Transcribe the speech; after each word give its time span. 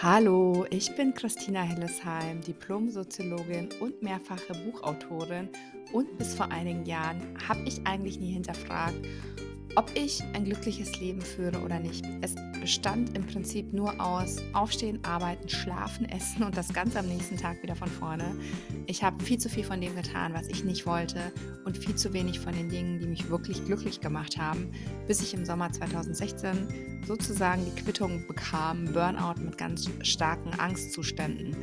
Hallo, 0.00 0.64
ich 0.70 0.94
bin 0.94 1.12
Christina 1.12 1.62
Hillesheim, 1.62 2.40
Diplom-Soziologin 2.42 3.68
und 3.80 4.00
mehrfache 4.00 4.52
Buchautorin. 4.64 5.48
Und 5.92 6.16
bis 6.18 6.36
vor 6.36 6.52
einigen 6.52 6.86
Jahren 6.86 7.20
habe 7.48 7.62
ich 7.66 7.84
eigentlich 7.84 8.20
nie 8.20 8.30
hinterfragt, 8.30 8.94
ob 9.76 9.90
ich 9.94 10.22
ein 10.34 10.44
glückliches 10.44 10.98
Leben 11.00 11.20
führe 11.20 11.60
oder 11.60 11.78
nicht. 11.78 12.04
Es 12.20 12.34
bestand 12.60 13.16
im 13.16 13.26
Prinzip 13.26 13.72
nur 13.72 14.00
aus 14.00 14.38
Aufstehen, 14.52 15.04
Arbeiten, 15.04 15.48
Schlafen, 15.48 16.08
Essen 16.08 16.42
und 16.42 16.56
das 16.56 16.72
Ganze 16.72 16.98
am 16.98 17.06
nächsten 17.06 17.36
Tag 17.36 17.62
wieder 17.62 17.76
von 17.76 17.88
vorne. 17.88 18.24
Ich 18.86 19.02
habe 19.02 19.22
viel 19.22 19.38
zu 19.38 19.48
viel 19.48 19.64
von 19.64 19.80
dem 19.80 19.94
getan, 19.94 20.34
was 20.34 20.48
ich 20.48 20.64
nicht 20.64 20.86
wollte 20.86 21.32
und 21.64 21.78
viel 21.78 21.94
zu 21.94 22.12
wenig 22.12 22.40
von 22.40 22.52
den 22.52 22.68
Dingen, 22.68 22.98
die 22.98 23.06
mich 23.06 23.28
wirklich 23.30 23.64
glücklich 23.64 24.00
gemacht 24.00 24.36
haben, 24.38 24.72
bis 25.06 25.22
ich 25.22 25.34
im 25.34 25.44
Sommer 25.44 25.72
2016 25.72 27.02
sozusagen 27.06 27.64
die 27.64 27.82
Quittung 27.82 28.26
bekam, 28.26 28.86
Burnout 28.92 29.40
mit 29.40 29.56
ganz 29.56 29.88
starken 30.02 30.58
Angstzuständen. 30.58 31.56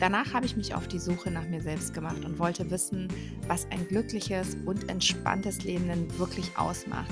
Danach 0.00 0.32
habe 0.32 0.46
ich 0.46 0.56
mich 0.56 0.74
auf 0.74 0.86
die 0.86 0.98
Suche 0.98 1.30
nach 1.30 1.48
mir 1.48 1.60
selbst 1.60 1.92
gemacht 1.92 2.24
und 2.24 2.38
wollte 2.38 2.70
wissen, 2.70 3.08
was 3.48 3.66
ein 3.70 3.86
glückliches 3.88 4.56
und 4.64 4.88
entspanntes 4.88 5.64
Leben 5.64 5.88
denn 5.88 6.18
wirklich 6.18 6.56
ausmacht. 6.56 7.10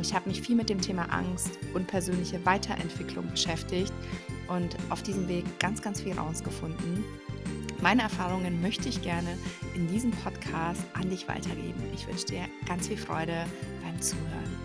Ich 0.00 0.12
habe 0.14 0.28
mich 0.28 0.42
viel 0.42 0.56
mit 0.56 0.68
dem 0.68 0.80
Thema 0.80 1.04
Angst 1.12 1.58
und 1.74 1.86
persönliche 1.86 2.44
Weiterentwicklung 2.44 3.28
beschäftigt 3.30 3.92
und 4.48 4.76
auf 4.90 5.02
diesem 5.02 5.28
Weg 5.28 5.44
ganz, 5.60 5.80
ganz 5.80 6.00
viel 6.00 6.12
rausgefunden. 6.12 7.04
Meine 7.80 8.02
Erfahrungen 8.02 8.60
möchte 8.60 8.88
ich 8.88 9.02
gerne 9.02 9.38
in 9.74 9.86
diesem 9.88 10.10
Podcast 10.10 10.82
an 10.94 11.10
dich 11.10 11.28
weitergeben. 11.28 11.82
Ich 11.94 12.06
wünsche 12.06 12.26
dir 12.26 12.46
ganz 12.66 12.88
viel 12.88 12.96
Freude 12.96 13.44
beim 13.82 14.00
Zuhören. 14.00 14.63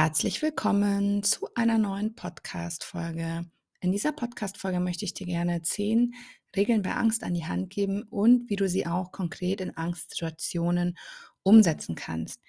Herzlich 0.00 0.42
willkommen 0.42 1.24
zu 1.24 1.48
einer 1.56 1.76
neuen 1.76 2.14
Podcast-Folge. 2.14 3.46
In 3.80 3.90
dieser 3.90 4.12
Podcast-Folge 4.12 4.78
möchte 4.78 5.04
ich 5.04 5.12
dir 5.12 5.26
gerne 5.26 5.62
zehn 5.62 6.14
Regeln 6.54 6.82
bei 6.82 6.92
Angst 6.94 7.24
an 7.24 7.34
die 7.34 7.46
Hand 7.46 7.70
geben 7.70 8.04
und 8.04 8.48
wie 8.48 8.54
du 8.54 8.68
sie 8.68 8.86
auch 8.86 9.10
konkret 9.10 9.60
in 9.60 9.76
Angstsituationen 9.76 10.96
umsetzen 11.42 11.96
kannst. 11.96 12.40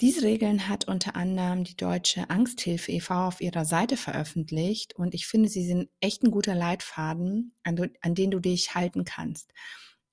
Diese 0.00 0.22
Regeln 0.22 0.68
hat 0.68 0.88
unter 0.88 1.16
anderem 1.16 1.64
die 1.64 1.76
Deutsche 1.76 2.30
Angsthilfe 2.30 2.92
e.V. 2.92 3.26
auf 3.26 3.42
ihrer 3.42 3.66
Seite 3.66 3.98
veröffentlicht 3.98 4.96
und 4.96 5.12
ich 5.12 5.26
finde, 5.26 5.50
sie 5.50 5.66
sind 5.66 5.90
echt 6.00 6.22
ein 6.22 6.30
guter 6.30 6.54
Leitfaden, 6.54 7.54
an, 7.62 7.90
an 8.00 8.14
den 8.14 8.30
du 8.30 8.40
dich 8.40 8.74
halten 8.74 9.04
kannst. 9.04 9.52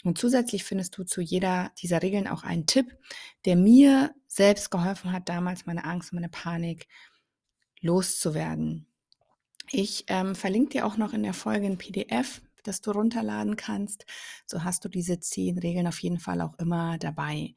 Und 0.08 0.18
zusätzlich 0.18 0.64
findest 0.64 0.98
du 0.98 1.04
zu 1.04 1.22
jeder 1.22 1.72
dieser 1.80 2.02
Regeln 2.02 2.28
auch 2.28 2.44
einen 2.44 2.66
Tipp, 2.66 2.98
der 3.46 3.56
mir 3.56 4.16
selbst 4.28 4.72
geholfen 4.72 5.12
hat, 5.12 5.30
damals 5.30 5.66
meine 5.66 5.84
Angst 5.84 6.12
und 6.12 6.18
meine 6.18 6.30
Panik 6.30 6.88
loszuwerden. 7.82 8.88
Ich 9.70 10.06
ähm, 10.08 10.34
verlinke 10.34 10.72
dir 10.72 10.86
auch 10.86 10.98
noch 10.98 11.14
in 11.14 11.24
der 11.24 11.34
Folge 11.34 11.68
ein 11.68 11.78
PDF 11.78 12.42
das 12.68 12.82
du 12.82 12.92
runterladen 12.92 13.56
kannst. 13.56 14.06
So 14.46 14.64
hast 14.64 14.86
du 14.86 14.90
diese 14.90 15.20
zehn 15.20 15.58
Regeln 15.58 15.88
auf 15.88 16.00
jeden 16.00 16.20
Fall 16.20 16.42
auch 16.42 16.58
immer 16.60 16.98
dabei. 16.98 17.56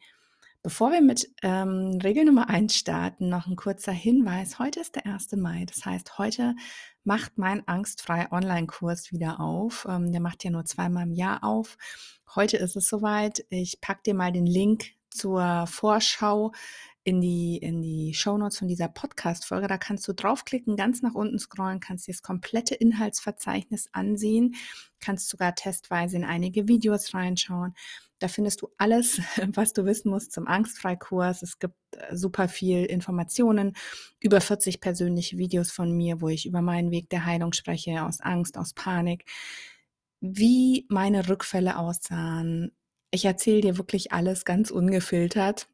Bevor 0.63 0.93
wir 0.93 1.01
mit 1.01 1.27
ähm, 1.43 1.99
Regel 2.03 2.27
Nummer 2.27 2.51
1 2.51 2.77
starten, 2.77 3.31
noch 3.31 3.47
ein 3.47 3.57
kurzer 3.57 3.93
Hinweis. 3.93 4.59
Heute 4.59 4.81
ist 4.81 4.95
der 4.95 5.07
1. 5.07 5.33
Mai. 5.37 5.65
Das 5.65 5.87
heißt, 5.87 6.19
heute 6.19 6.55
macht 7.03 7.39
mein 7.39 7.67
angstfrei 7.67 8.31
Online-Kurs 8.31 9.11
wieder 9.11 9.41
auf. 9.41 9.87
Ähm, 9.89 10.13
der 10.13 10.21
macht 10.21 10.45
ja 10.45 10.51
nur 10.51 10.67
zweimal 10.67 11.05
im 11.05 11.15
Jahr 11.15 11.45
auf. 11.45 11.79
Heute 12.35 12.59
ist 12.59 12.77
es 12.77 12.89
soweit. 12.89 13.43
Ich 13.49 13.81
packe 13.81 14.03
dir 14.05 14.15
mal 14.15 14.33
den 14.33 14.45
Link 14.45 14.91
zur 15.09 15.67
Vorschau 15.67 16.53
in 17.03 17.21
die, 17.21 17.57
in 17.57 17.81
die 17.81 18.13
Shownotes 18.13 18.59
von 18.59 18.69
dieser 18.69 18.89
Podcast-Folge. 18.89 19.69
Da 19.69 19.79
kannst 19.79 20.07
du 20.07 20.13
draufklicken, 20.13 20.77
ganz 20.77 21.01
nach 21.03 21.15
unten 21.15 21.39
scrollen, 21.39 21.81
kannst 21.81 22.07
dir 22.07 22.13
das 22.13 22.23
komplette 22.23 22.75
Inhaltsverzeichnis 22.75 23.89
ansehen, 23.93 24.55
kannst 25.01 25.29
sogar 25.31 25.55
testweise 25.55 26.17
in 26.17 26.25
einige 26.25 26.69
Videos 26.69 27.15
reinschauen. 27.15 27.75
Da 28.19 28.29
findest 28.29 28.61
du 28.61 28.69
alles, 28.77 29.19
was 29.55 29.73
du 29.73 29.87
wissen 29.87 30.11
musst 30.11 30.33
zum 30.33 30.47
Angstfreikurs. 30.47 31.43
Es 31.43 31.59
gibt 31.59 31.75
äh, 31.97 32.15
super 32.15 32.49
viel 32.49 32.85
Informationen, 32.85 33.75
über 34.21 34.43
40 34.43 34.81
persönliche 34.81 35.39
Videos 35.39 35.71
von 35.73 35.93
mir, 35.93 36.21
wo 36.21 36.29
ich 36.29 36.45
über 36.45 36.61
meinen 36.61 36.91
Weg 36.91 37.09
der 37.09 37.25
Heilung 37.25 37.55
spreche, 37.55 38.05
aus 38.05 38.21
Angst, 38.21 38.59
aus 38.59 38.75
Panik, 38.75 39.25
wie 40.21 40.87
meine 40.91 41.31
Rückfälle 41.31 41.79
aussahen. 41.79 42.73
Ich 43.11 43.25
erzähle 43.25 43.63
dir 43.63 43.79
wirklich 43.79 44.13
alles 44.13 44.45
ganz 44.45 44.71
ungefiltert 44.71 45.67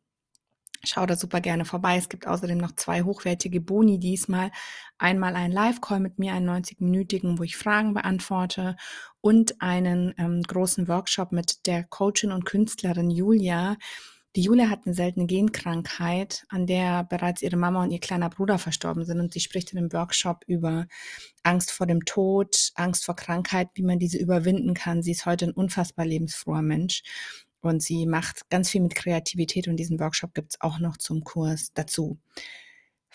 Schau 0.84 1.06
da 1.06 1.16
super 1.16 1.40
gerne 1.40 1.64
vorbei. 1.64 1.96
Es 1.96 2.08
gibt 2.08 2.26
außerdem 2.26 2.58
noch 2.58 2.72
zwei 2.72 3.02
hochwertige 3.02 3.60
Boni 3.60 3.98
diesmal. 3.98 4.50
Einmal 4.98 5.34
einen 5.34 5.52
Live-Call 5.52 6.00
mit 6.00 6.18
mir, 6.18 6.34
einen 6.34 6.48
90-minütigen, 6.48 7.38
wo 7.38 7.42
ich 7.42 7.56
Fragen 7.56 7.94
beantworte 7.94 8.76
und 9.20 9.60
einen 9.60 10.14
ähm, 10.18 10.42
großen 10.42 10.88
Workshop 10.88 11.32
mit 11.32 11.66
der 11.66 11.84
Coachin 11.84 12.32
und 12.32 12.44
Künstlerin 12.44 13.10
Julia. 13.10 13.76
Die 14.36 14.42
Julia 14.42 14.68
hat 14.68 14.80
eine 14.84 14.94
seltene 14.94 15.24
Genkrankheit, 15.24 16.44
an 16.50 16.66
der 16.66 17.04
bereits 17.04 17.40
ihre 17.40 17.56
Mama 17.56 17.82
und 17.82 17.90
ihr 17.90 18.00
kleiner 18.00 18.28
Bruder 18.28 18.58
verstorben 18.58 19.06
sind. 19.06 19.18
Und 19.18 19.32
sie 19.32 19.40
spricht 19.40 19.72
in 19.72 19.78
dem 19.78 19.90
Workshop 19.94 20.44
über 20.46 20.86
Angst 21.42 21.72
vor 21.72 21.86
dem 21.86 22.04
Tod, 22.04 22.70
Angst 22.74 23.06
vor 23.06 23.16
Krankheit, 23.16 23.70
wie 23.74 23.82
man 23.82 23.98
diese 23.98 24.18
überwinden 24.18 24.74
kann. 24.74 25.02
Sie 25.02 25.12
ist 25.12 25.24
heute 25.24 25.46
ein 25.46 25.52
unfassbar 25.52 26.04
lebensfroher 26.04 26.60
Mensch. 26.60 27.02
Und 27.66 27.82
sie 27.82 28.06
macht 28.06 28.48
ganz 28.50 28.70
viel 28.70 28.80
mit 28.80 28.94
Kreativität 28.94 29.68
und 29.68 29.76
diesen 29.76 30.00
Workshop 30.00 30.34
gibt 30.34 30.54
es 30.54 30.60
auch 30.60 30.78
noch 30.78 30.96
zum 30.96 31.24
Kurs 31.24 31.72
dazu. 31.74 32.18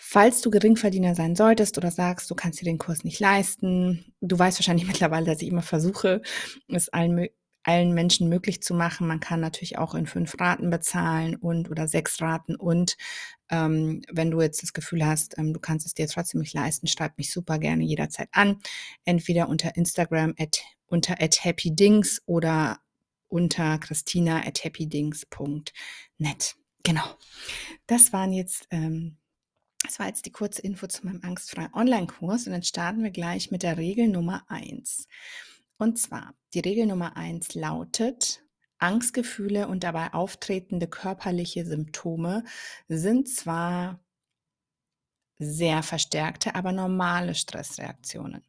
Falls 0.04 0.40
du 0.40 0.50
Geringverdiener 0.50 1.14
sein 1.14 1.36
solltest 1.36 1.78
oder 1.78 1.92
sagst, 1.92 2.28
du 2.28 2.34
kannst 2.34 2.60
dir 2.60 2.64
den 2.64 2.78
Kurs 2.78 3.04
nicht 3.04 3.20
leisten, 3.20 4.12
du 4.20 4.36
weißt 4.36 4.58
wahrscheinlich 4.58 4.86
mittlerweile, 4.88 5.26
dass 5.26 5.42
ich 5.42 5.48
immer 5.48 5.62
versuche, 5.62 6.22
es 6.68 6.88
allen, 6.88 7.28
allen 7.62 7.94
Menschen 7.94 8.28
möglich 8.28 8.62
zu 8.62 8.74
machen. 8.74 9.06
Man 9.06 9.20
kann 9.20 9.40
natürlich 9.40 9.78
auch 9.78 9.94
in 9.94 10.06
fünf 10.06 10.34
Raten 10.40 10.70
bezahlen 10.70 11.36
und 11.36 11.70
oder 11.70 11.86
sechs 11.86 12.20
Raten. 12.20 12.56
Und 12.56 12.96
ähm, 13.48 14.02
wenn 14.10 14.32
du 14.32 14.40
jetzt 14.40 14.62
das 14.64 14.72
Gefühl 14.72 15.06
hast, 15.06 15.38
ähm, 15.38 15.52
du 15.52 15.60
kannst 15.60 15.86
es 15.86 15.94
dir 15.94 16.08
trotzdem 16.08 16.40
nicht 16.40 16.54
leisten, 16.54 16.88
schreib 16.88 17.16
mich 17.16 17.32
super 17.32 17.60
gerne 17.60 17.84
jederzeit 17.84 18.28
an. 18.32 18.58
Entweder 19.04 19.48
unter 19.48 19.76
Instagram 19.76 20.34
at, 20.36 20.60
unter 20.86 21.22
at 21.22 21.44
happydings 21.44 22.22
oder 22.26 22.80
unter 23.32 23.78
christina 23.78 24.46
at 24.46 24.62
happydings.net. 24.64 26.56
Genau. 26.84 27.04
Das 27.86 28.12
waren 28.12 28.32
jetzt, 28.32 28.66
ähm, 28.70 29.16
das 29.82 29.98
war 29.98 30.06
jetzt 30.06 30.26
die 30.26 30.32
kurze 30.32 30.62
Info 30.62 30.86
zu 30.86 31.06
meinem 31.06 31.22
angstfrei 31.22 31.68
Online-Kurs 31.72 32.46
und 32.46 32.52
dann 32.52 32.62
starten 32.62 33.02
wir 33.02 33.10
gleich 33.10 33.50
mit 33.50 33.62
der 33.62 33.78
Regel 33.78 34.08
Nummer 34.08 34.44
eins. 34.48 35.08
Und 35.78 35.98
zwar, 35.98 36.34
die 36.54 36.60
Regel 36.60 36.86
Nummer 36.86 37.16
eins 37.16 37.54
lautet, 37.54 38.44
Angstgefühle 38.78 39.68
und 39.68 39.84
dabei 39.84 40.12
auftretende 40.12 40.88
körperliche 40.88 41.64
Symptome 41.64 42.44
sind 42.88 43.28
zwar 43.28 44.00
sehr 45.38 45.82
verstärkte, 45.82 46.54
aber 46.54 46.72
normale 46.72 47.34
Stressreaktionen. 47.34 48.44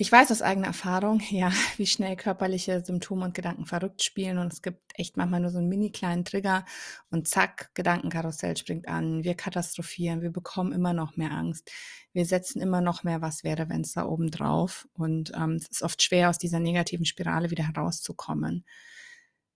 Ich 0.00 0.12
weiß 0.12 0.30
aus 0.30 0.42
eigener 0.42 0.68
Erfahrung, 0.68 1.20
ja, 1.30 1.50
wie 1.76 1.86
schnell 1.86 2.14
körperliche 2.14 2.84
Symptome 2.84 3.24
und 3.24 3.34
Gedanken 3.34 3.66
verrückt 3.66 4.04
spielen 4.04 4.38
und 4.38 4.52
es 4.52 4.62
gibt 4.62 4.80
echt 4.94 5.16
manchmal 5.16 5.40
nur 5.40 5.50
so 5.50 5.58
einen 5.58 5.68
mini 5.68 5.90
kleinen 5.90 6.24
Trigger 6.24 6.64
und 7.10 7.26
zack, 7.26 7.74
Gedankenkarussell 7.74 8.56
springt 8.56 8.86
an. 8.86 9.24
Wir 9.24 9.34
katastrophieren, 9.34 10.22
wir 10.22 10.30
bekommen 10.30 10.72
immer 10.72 10.92
noch 10.92 11.16
mehr 11.16 11.32
Angst. 11.32 11.72
Wir 12.12 12.26
setzen 12.26 12.62
immer 12.62 12.80
noch 12.80 13.02
mehr 13.02 13.22
was 13.22 13.42
wäre, 13.42 13.68
wenn 13.68 13.80
es 13.80 13.92
da 13.92 14.06
oben 14.06 14.30
drauf 14.30 14.86
und 14.92 15.32
ähm, 15.34 15.54
es 15.54 15.66
ist 15.68 15.82
oft 15.82 16.00
schwer, 16.00 16.30
aus 16.30 16.38
dieser 16.38 16.60
negativen 16.60 17.04
Spirale 17.04 17.50
wieder 17.50 17.66
herauszukommen. 17.66 18.64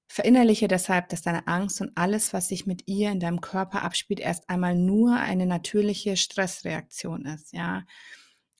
Verinnerliche 0.09 0.66
deshalb, 0.66 1.09
dass 1.10 1.22
deine 1.22 1.47
Angst 1.47 1.80
und 1.80 1.92
alles, 1.95 2.33
was 2.33 2.48
sich 2.48 2.66
mit 2.66 2.83
ihr 2.88 3.12
in 3.12 3.21
deinem 3.21 3.41
Körper 3.41 3.83
abspielt, 3.83 4.18
erst 4.18 4.50
einmal 4.50 4.74
nur 4.74 5.15
eine 5.15 5.47
natürliche 5.47 6.16
Stressreaktion 6.16 7.27
ist, 7.27 7.53
ja. 7.53 7.84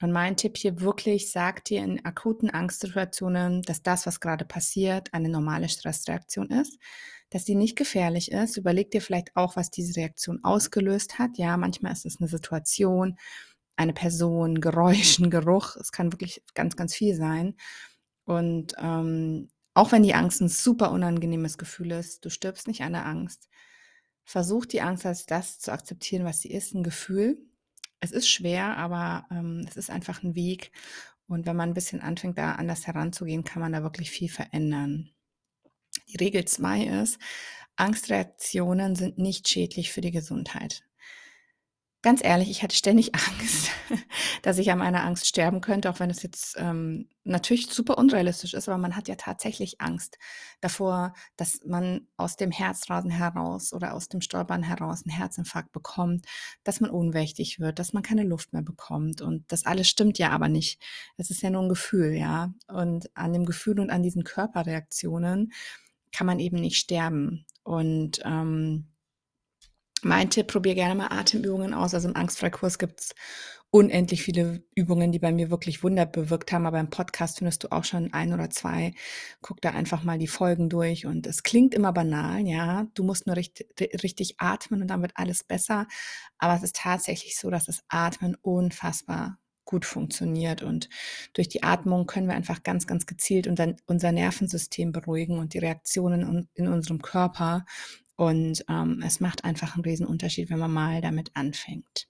Und 0.03 0.11
mein 0.11 0.37
Tipp 0.37 0.57
hier 0.57 0.81
wirklich, 0.81 1.31
sagt 1.31 1.71
dir 1.71 1.85
in 1.85 2.05
akuten 2.05 2.51
Angstsituationen, 2.51 3.63
dass 3.63 3.85
das, 3.85 4.05
was 4.05 4.19
gerade 4.19 4.45
passiert, 4.45 5.15
eine 5.15 5.29
normale 5.29 5.69
Stressreaktion 5.69 6.51
ist, 6.51 6.77
dass 7.31 7.45
sie 7.45 7.55
nicht 7.55 7.77
gefährlich 7.77 8.33
ist. 8.33 8.57
Überleg 8.57 8.91
dir 8.91 9.01
vielleicht 9.01 9.37
auch, 9.37 9.55
was 9.55 9.71
diese 9.71 9.95
Reaktion 9.95 10.43
ausgelöst 10.43 11.21
hat. 11.21 11.39
Ja, 11.39 11.57
manchmal 11.57 11.93
ist 11.93 12.05
es 12.05 12.21
eine 12.21 12.29
Situation, 12.29 13.17
eine 13.77 13.93
Person, 13.93 14.61
Geräusch, 14.61 15.21
ein 15.21 15.31
Geruch. 15.31 15.77
Es 15.77 15.93
kann 15.93 16.13
wirklich 16.13 16.43
ganz, 16.55 16.75
ganz 16.75 16.97
viel 16.97 17.15
sein. 17.15 17.55
Und 18.25 18.75
ähm, 18.79 19.51
auch 19.73 19.93
wenn 19.93 20.03
die 20.03 20.15
Angst 20.15 20.41
ein 20.41 20.49
super 20.49 20.91
unangenehmes 20.91 21.59
Gefühl 21.59 21.93
ist, 21.93 22.25
du 22.25 22.29
stirbst 22.31 22.67
nicht 22.67 22.83
an 22.83 22.95
der 22.95 23.07
Angst. 23.07 23.49
Versuch 24.25 24.67
die 24.67 24.81
Angst 24.81 25.07
als 25.07 25.27
das 25.27 25.61
zu 25.61 25.71
akzeptieren, 25.73 26.25
was 26.25 26.41
sie 26.41 26.51
ist, 26.51 26.75
ein 26.75 26.83
Gefühl 26.83 27.39
es 28.03 28.11
ist 28.11 28.29
schwer, 28.29 28.77
aber 28.77 29.27
ähm, 29.31 29.65
es 29.69 29.77
ist 29.77 29.89
einfach 29.89 30.23
ein 30.23 30.35
Weg. 30.35 30.73
Und 31.29 31.47
wenn 31.47 31.57
man 31.57 31.71
ein 31.71 31.75
bisschen 31.75 32.01
anfängt, 32.01 32.37
da 32.37 32.53
anders 32.57 32.87
heranzugehen, 32.87 33.45
kann 33.45 33.63
man 33.63 33.73
da 33.73 33.83
wirklich 33.83 34.11
viel 34.11 34.29
verändern. 34.29 35.11
Die 36.09 36.17
Regel 36.17 36.45
zwei 36.45 36.83
ist, 36.83 37.19
Angstreaktionen 37.77 38.97
sind 38.97 39.19
nicht 39.19 39.49
schädlich 39.49 39.93
für 39.93 40.01
die 40.01 40.11
Gesundheit. 40.11 40.83
Ganz 42.05 42.21
ehrlich, 42.25 42.51
ich 42.51 42.65
hatte 42.65 42.75
ständig 42.75 43.15
Angst, 43.39 43.71
dass 44.43 44.59
ich 44.59 44.73
an 44.73 44.79
meiner 44.79 45.05
Angst 45.05 45.25
sterben 45.27 45.61
könnte, 45.61 45.89
auch 45.89 46.01
wenn 46.01 46.11
es 46.11 46.25
jetzt 46.25 46.57
ähm, 46.59 47.09
natürlich 47.23 47.69
super 47.69 47.97
unrealistisch 47.97 48.55
ist, 48.55 48.69
aber 48.69 48.77
man 48.77 48.97
hat 48.97 49.07
ja 49.07 49.15
tatsächlich 49.15 49.81
Angst 49.81 50.19
davor, 50.61 51.15
dass 51.37 51.61
man 51.65 52.09
aus 52.17 52.35
dem 52.35 52.51
Herzrasen 52.51 53.11
heraus 53.11 53.73
oder 53.73 53.95
aus 53.95 54.09
dem 54.09 54.21
Stolpern 54.21 54.65
heraus 54.65 55.05
einen 55.07 55.17
Herzinfarkt 55.17 55.71
bekommt, 55.71 56.27
dass 56.65 56.81
man 56.81 56.91
ohnmächtig 56.91 57.61
wird, 57.61 57.79
dass 57.79 57.93
man 57.93 58.03
keine 58.03 58.25
Luft 58.25 58.53
mehr 58.53 58.63
bekommt. 58.63 59.23
Und 59.23 59.45
das 59.53 59.65
alles 59.65 59.89
stimmt 59.89 60.19
ja 60.19 60.31
aber 60.31 60.49
nicht. 60.49 60.83
Es 61.17 61.31
ist 61.31 61.41
ja 61.43 61.51
nur 61.51 61.63
ein 61.63 61.69
Gefühl, 61.69 62.15
ja. 62.15 62.53
Und 62.67 63.17
an 63.17 63.33
dem 63.33 63.47
Gefühl 63.47 63.79
und 63.79 63.91
an 63.91 64.03
diesen 64.03 64.25
Körperreaktionen 64.25 65.53
kann 66.11 66.27
man 66.27 66.41
eben 66.41 66.57
nicht 66.57 66.79
sterben. 66.79 67.47
Und 67.63 68.21
ähm, 68.25 68.92
mein 70.05 70.31
Tipp, 70.31 70.49
probier 70.49 70.75
gerne 70.75 70.95
mal 70.95 71.09
Atemübungen 71.09 71.75
aus. 71.75 71.95
Also 71.95 72.09
im 72.09 72.17
Angstfreikurs 72.17 72.79
gibt 72.79 73.01
es 73.01 73.15
unendlich 73.71 74.23
viele 74.23 74.63
Übungen, 74.75 75.13
die 75.13 75.19
bei 75.19 75.33
mir 75.33 75.51
wirklich 75.51 75.83
Wunder 75.83 76.05
bewirkt 76.05 76.53
haben. 76.53 76.67
Aber 76.67 76.79
im 76.79 76.91
Podcast 76.91 77.39
findest 77.39 77.65
du 77.65 77.73
auch 77.73 77.85
schon 77.85 78.13
ein 78.13 78.35
oder 78.35 78.51
zwei. 78.51 78.93
Guck 79.41 79.63
da 79.63 79.71
einfach 79.71 80.05
mal 80.05 80.19
die 80.19 80.27
Folgen 80.29 80.69
durch. 80.69 81.07
Und 81.07 81.27
es 81.27 81.43
klingt 81.43 81.75
immer 81.75 81.93
banal, 81.93 82.47
ja. 82.47 82.87
Du 82.95 83.03
musst 83.03 83.27
nur 83.27 83.37
richtig, 83.37 83.69
richtig 84.03 84.35
atmen 84.39 84.83
und 84.83 84.89
dann 84.89 85.01
wird 85.01 85.13
alles 85.15 85.43
besser. 85.43 85.87
Aber 86.39 86.55
es 86.55 86.63
ist 86.63 86.77
tatsächlich 86.77 87.37
so, 87.37 87.51
dass 87.51 87.65
das 87.65 87.83
Atmen 87.89 88.37
unfassbar 88.43 89.39
gut 89.65 89.87
funktioniert. 89.87 90.63
Und 90.63 90.91
durch 91.33 91.49
die 91.49 91.63
Atmung 91.63 92.07
können 92.07 92.27
wir 92.27 92.35
einfach 92.35 92.63
ganz, 92.63 92.87
ganz 92.87 93.07
gezielt 93.07 93.47
unser 93.49 94.13
Nervensystem 94.13 94.93
beruhigen 94.93 95.39
und 95.39 95.55
die 95.55 95.59
Reaktionen 95.59 96.49
in 96.53 96.69
unserem 96.69 97.01
Körper 97.01 97.65
und 98.17 98.65
ähm, 98.69 99.03
es 99.05 99.21
macht 99.21 99.45
einfach 99.45 99.75
einen 99.75 99.85
riesen 99.85 100.07
Unterschied, 100.07 100.51
wenn 100.51 100.59
man 100.59 100.73
mal 100.73 101.01
damit 101.01 101.31
anfängt. 101.35 102.09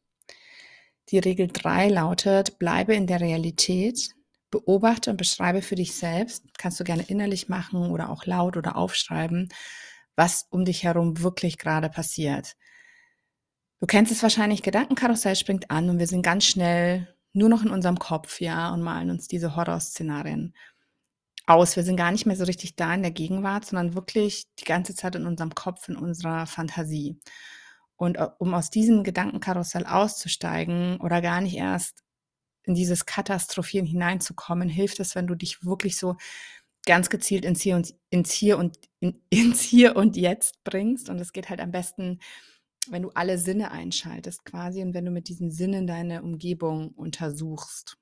Die 1.08 1.18
Regel 1.18 1.48
3 1.48 1.88
lautet, 1.88 2.58
bleibe 2.58 2.94
in 2.94 3.06
der 3.06 3.20
Realität, 3.20 4.10
beobachte 4.50 5.10
und 5.10 5.16
beschreibe 5.16 5.62
für 5.62 5.74
dich 5.74 5.94
selbst, 5.94 6.44
kannst 6.58 6.78
du 6.78 6.84
gerne 6.84 7.02
innerlich 7.02 7.48
machen 7.48 7.90
oder 7.90 8.10
auch 8.10 8.26
laut 8.26 8.56
oder 8.56 8.76
aufschreiben, 8.76 9.48
was 10.16 10.46
um 10.50 10.64
dich 10.64 10.84
herum 10.84 11.20
wirklich 11.20 11.58
gerade 11.58 11.88
passiert. 11.88 12.56
Du 13.80 13.86
kennst 13.86 14.12
es 14.12 14.22
wahrscheinlich, 14.22 14.62
Gedankenkarussell 14.62 15.34
springt 15.34 15.70
an 15.70 15.90
und 15.90 15.98
wir 15.98 16.06
sind 16.06 16.22
ganz 16.22 16.44
schnell 16.44 17.12
nur 17.32 17.48
noch 17.48 17.62
in 17.62 17.70
unserem 17.70 17.98
Kopf, 17.98 18.40
ja, 18.40 18.72
und 18.72 18.82
malen 18.82 19.10
uns 19.10 19.26
diese 19.26 19.56
Horrorszenarien 19.56 20.54
aus. 21.46 21.76
Wir 21.76 21.82
sind 21.82 21.96
gar 21.96 22.12
nicht 22.12 22.26
mehr 22.26 22.36
so 22.36 22.44
richtig 22.44 22.76
da 22.76 22.94
in 22.94 23.02
der 23.02 23.10
Gegenwart, 23.10 23.64
sondern 23.64 23.94
wirklich 23.94 24.46
die 24.58 24.64
ganze 24.64 24.94
Zeit 24.94 25.14
in 25.16 25.26
unserem 25.26 25.54
Kopf, 25.54 25.88
in 25.88 25.96
unserer 25.96 26.46
Fantasie. 26.46 27.18
Und 27.96 28.16
äh, 28.16 28.28
um 28.38 28.54
aus 28.54 28.70
diesem 28.70 29.04
Gedankenkarussell 29.04 29.86
auszusteigen 29.86 31.00
oder 31.00 31.20
gar 31.20 31.40
nicht 31.40 31.56
erst 31.56 32.02
in 32.64 32.74
dieses 32.74 33.06
Katastrophieren 33.06 33.86
hineinzukommen, 33.86 34.68
hilft 34.68 35.00
es, 35.00 35.14
wenn 35.14 35.26
du 35.26 35.34
dich 35.34 35.64
wirklich 35.64 35.96
so 35.96 36.16
ganz 36.86 37.10
gezielt 37.10 37.44
ins 37.44 37.62
Hier 37.62 37.76
und 37.76 37.94
ins 38.10 38.32
Hier 38.32 38.58
und 38.58 38.78
in, 39.00 39.20
ins 39.30 39.60
Hier 39.60 39.96
und 39.96 40.16
Jetzt 40.16 40.62
bringst. 40.64 41.08
Und 41.08 41.20
es 41.20 41.32
geht 41.32 41.48
halt 41.48 41.60
am 41.60 41.72
besten, 41.72 42.20
wenn 42.88 43.02
du 43.02 43.10
alle 43.10 43.38
Sinne 43.38 43.70
einschaltest 43.70 44.44
quasi 44.44 44.82
und 44.82 44.94
wenn 44.94 45.04
du 45.04 45.10
mit 45.10 45.28
diesen 45.28 45.50
Sinnen 45.50 45.86
deine 45.86 46.22
Umgebung 46.22 46.90
untersuchst. 46.90 47.98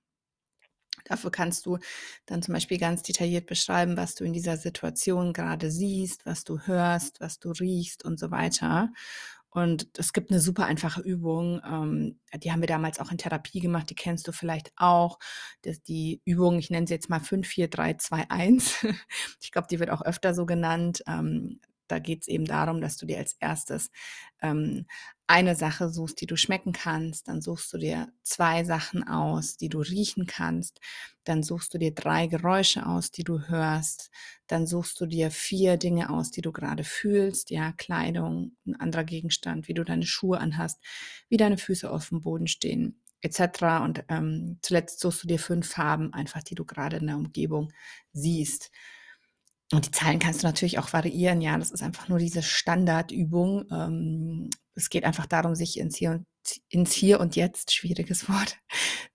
Dafür 1.05 1.31
kannst 1.31 1.67
du 1.67 1.79
dann 2.27 2.43
zum 2.43 2.55
Beispiel 2.55 2.79
ganz 2.79 3.03
detailliert 3.03 3.47
beschreiben, 3.47 3.97
was 3.97 4.15
du 4.15 4.25
in 4.25 4.33
dieser 4.33 4.57
Situation 4.57 5.33
gerade 5.33 5.71
siehst, 5.71 6.27
was 6.27 6.45
du 6.45 6.61
hörst, 6.61 7.21
was 7.21 7.39
du 7.39 7.51
riechst 7.51 8.05
und 8.05 8.19
so 8.19 8.31
weiter. 8.31 8.91
Und 9.53 9.89
es 9.99 10.13
gibt 10.13 10.31
eine 10.31 10.39
super 10.39 10.67
einfache 10.67 11.01
Übung, 11.01 11.61
ähm, 11.67 12.21
die 12.41 12.53
haben 12.53 12.61
wir 12.61 12.69
damals 12.69 13.01
auch 13.01 13.11
in 13.11 13.19
Therapie 13.19 13.59
gemacht, 13.59 13.91
die 13.91 13.97
kennst 13.97 14.29
du 14.29 14.33
vielleicht 14.33 14.73
auch. 14.77 15.19
Das, 15.63 15.83
die 15.83 16.23
Übung, 16.25 16.59
ich 16.61 16.71
nenne 16.71 16.87
sie 16.87 16.95
jetzt 16.95 17.11
mal 17.11 17.19
5, 17.19 17.49
4, 17.49 17.69
3, 17.69 17.95
2, 17.95 18.31
1. 18.31 18.87
Ich 19.43 19.51
glaube, 19.51 19.67
die 19.69 19.81
wird 19.81 19.91
auch 19.91 20.03
öfter 20.03 20.35
so 20.35 20.47
genannt. 20.47 21.03
Ähm, 21.09 21.61
da 21.91 21.99
geht 21.99 22.23
es 22.23 22.29
eben 22.29 22.45
darum, 22.45 22.81
dass 22.81 22.97
du 22.97 23.07
dir 23.07 23.19
als 23.19 23.35
erstes 23.41 23.91
ähm, 24.43 24.87
eine 25.27 25.55
Sache 25.55 25.91
suchst, 25.91 26.21
die 26.21 26.27
du 26.27 26.37
schmecken 26.37 26.73
kannst, 26.73 27.29
dann 27.29 27.41
suchst 27.41 27.73
du 27.73 27.79
dir 27.79 28.13
zwei 28.25 28.65
Sachen 28.65 29.07
aus, 29.07 29.57
die 29.57 29.69
du 29.69 29.79
riechen 29.79 30.27
kannst, 30.27 30.81
dann 31.23 31.45
suchst 31.45 31.73
du 31.73 31.79
dir 31.79 31.95
drei 31.95 32.27
Geräusche 32.27 32.85
aus, 32.85 33.13
die 33.13 33.23
du 33.23 33.47
hörst, 33.47 34.11
dann 34.49 34.67
suchst 34.67 35.01
du 35.01 35.07
dir 35.07 35.31
vier 35.31 35.77
Dinge 35.77 36.11
aus, 36.11 36.33
die 36.33 36.41
du 36.41 36.51
gerade 36.51 36.83
fühlst, 36.83 37.51
ja, 37.51 37.71
Kleidung, 37.73 38.57
ein 38.67 38.75
anderer 38.75 39.05
Gegenstand, 39.05 39.69
wie 39.69 39.75
du 39.75 39.85
deine 39.85 40.07
Schuhe 40.07 40.41
anhast, 40.41 40.83
wie 41.29 41.37
deine 41.37 41.59
Füße 41.59 41.89
auf 41.89 42.09
dem 42.09 42.23
Boden 42.23 42.49
stehen, 42.49 43.01
etc. 43.21 43.85
Und 43.85 44.05
ähm, 44.09 44.59
zuletzt 44.63 44.99
suchst 44.99 45.23
du 45.23 45.29
dir 45.29 45.39
fünf 45.39 45.69
Farben, 45.69 46.13
einfach 46.13 46.43
die 46.43 46.57
du 46.57 46.65
gerade 46.65 46.97
in 46.97 47.07
der 47.07 47.17
Umgebung 47.17 47.73
siehst. 48.13 48.73
Und 49.73 49.87
die 49.87 49.91
Zahlen 49.93 50.19
kannst 50.19 50.43
du 50.43 50.47
natürlich 50.47 50.79
auch 50.79 50.93
variieren. 50.93 51.41
Ja, 51.41 51.57
das 51.57 51.71
ist 51.71 51.83
einfach 51.83 52.09
nur 52.09 52.19
diese 52.19 52.43
Standardübung. 52.43 53.67
Ähm, 53.71 54.51
es 54.75 54.91
geht 54.91 55.05
einfach 55.05 55.27
darum, 55.27 55.55
sich 55.55 55.79
ins 55.79 55.97
Hier 55.97 56.11
und 56.11 56.27
ins 56.69 56.93
Hier 56.93 57.21
und 57.21 57.37
Jetzt, 57.37 57.73
schwieriges 57.73 58.29
Wort, 58.29 58.59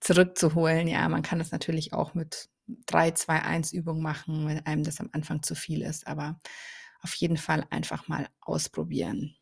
zurückzuholen. 0.00 0.88
Ja, 0.88 1.08
man 1.08 1.22
kann 1.22 1.38
das 1.38 1.50
natürlich 1.50 1.92
auch 1.92 2.14
mit 2.14 2.48
3, 2.86 3.12
2, 3.12 3.42
1 3.42 3.72
Übung 3.72 4.00
machen, 4.00 4.46
wenn 4.48 4.64
einem 4.64 4.82
das 4.82 5.00
am 5.00 5.10
Anfang 5.12 5.42
zu 5.42 5.54
viel 5.54 5.82
ist. 5.82 6.06
Aber 6.06 6.40
auf 7.02 7.14
jeden 7.14 7.36
Fall 7.36 7.66
einfach 7.70 8.08
mal 8.08 8.28
ausprobieren. 8.40 9.36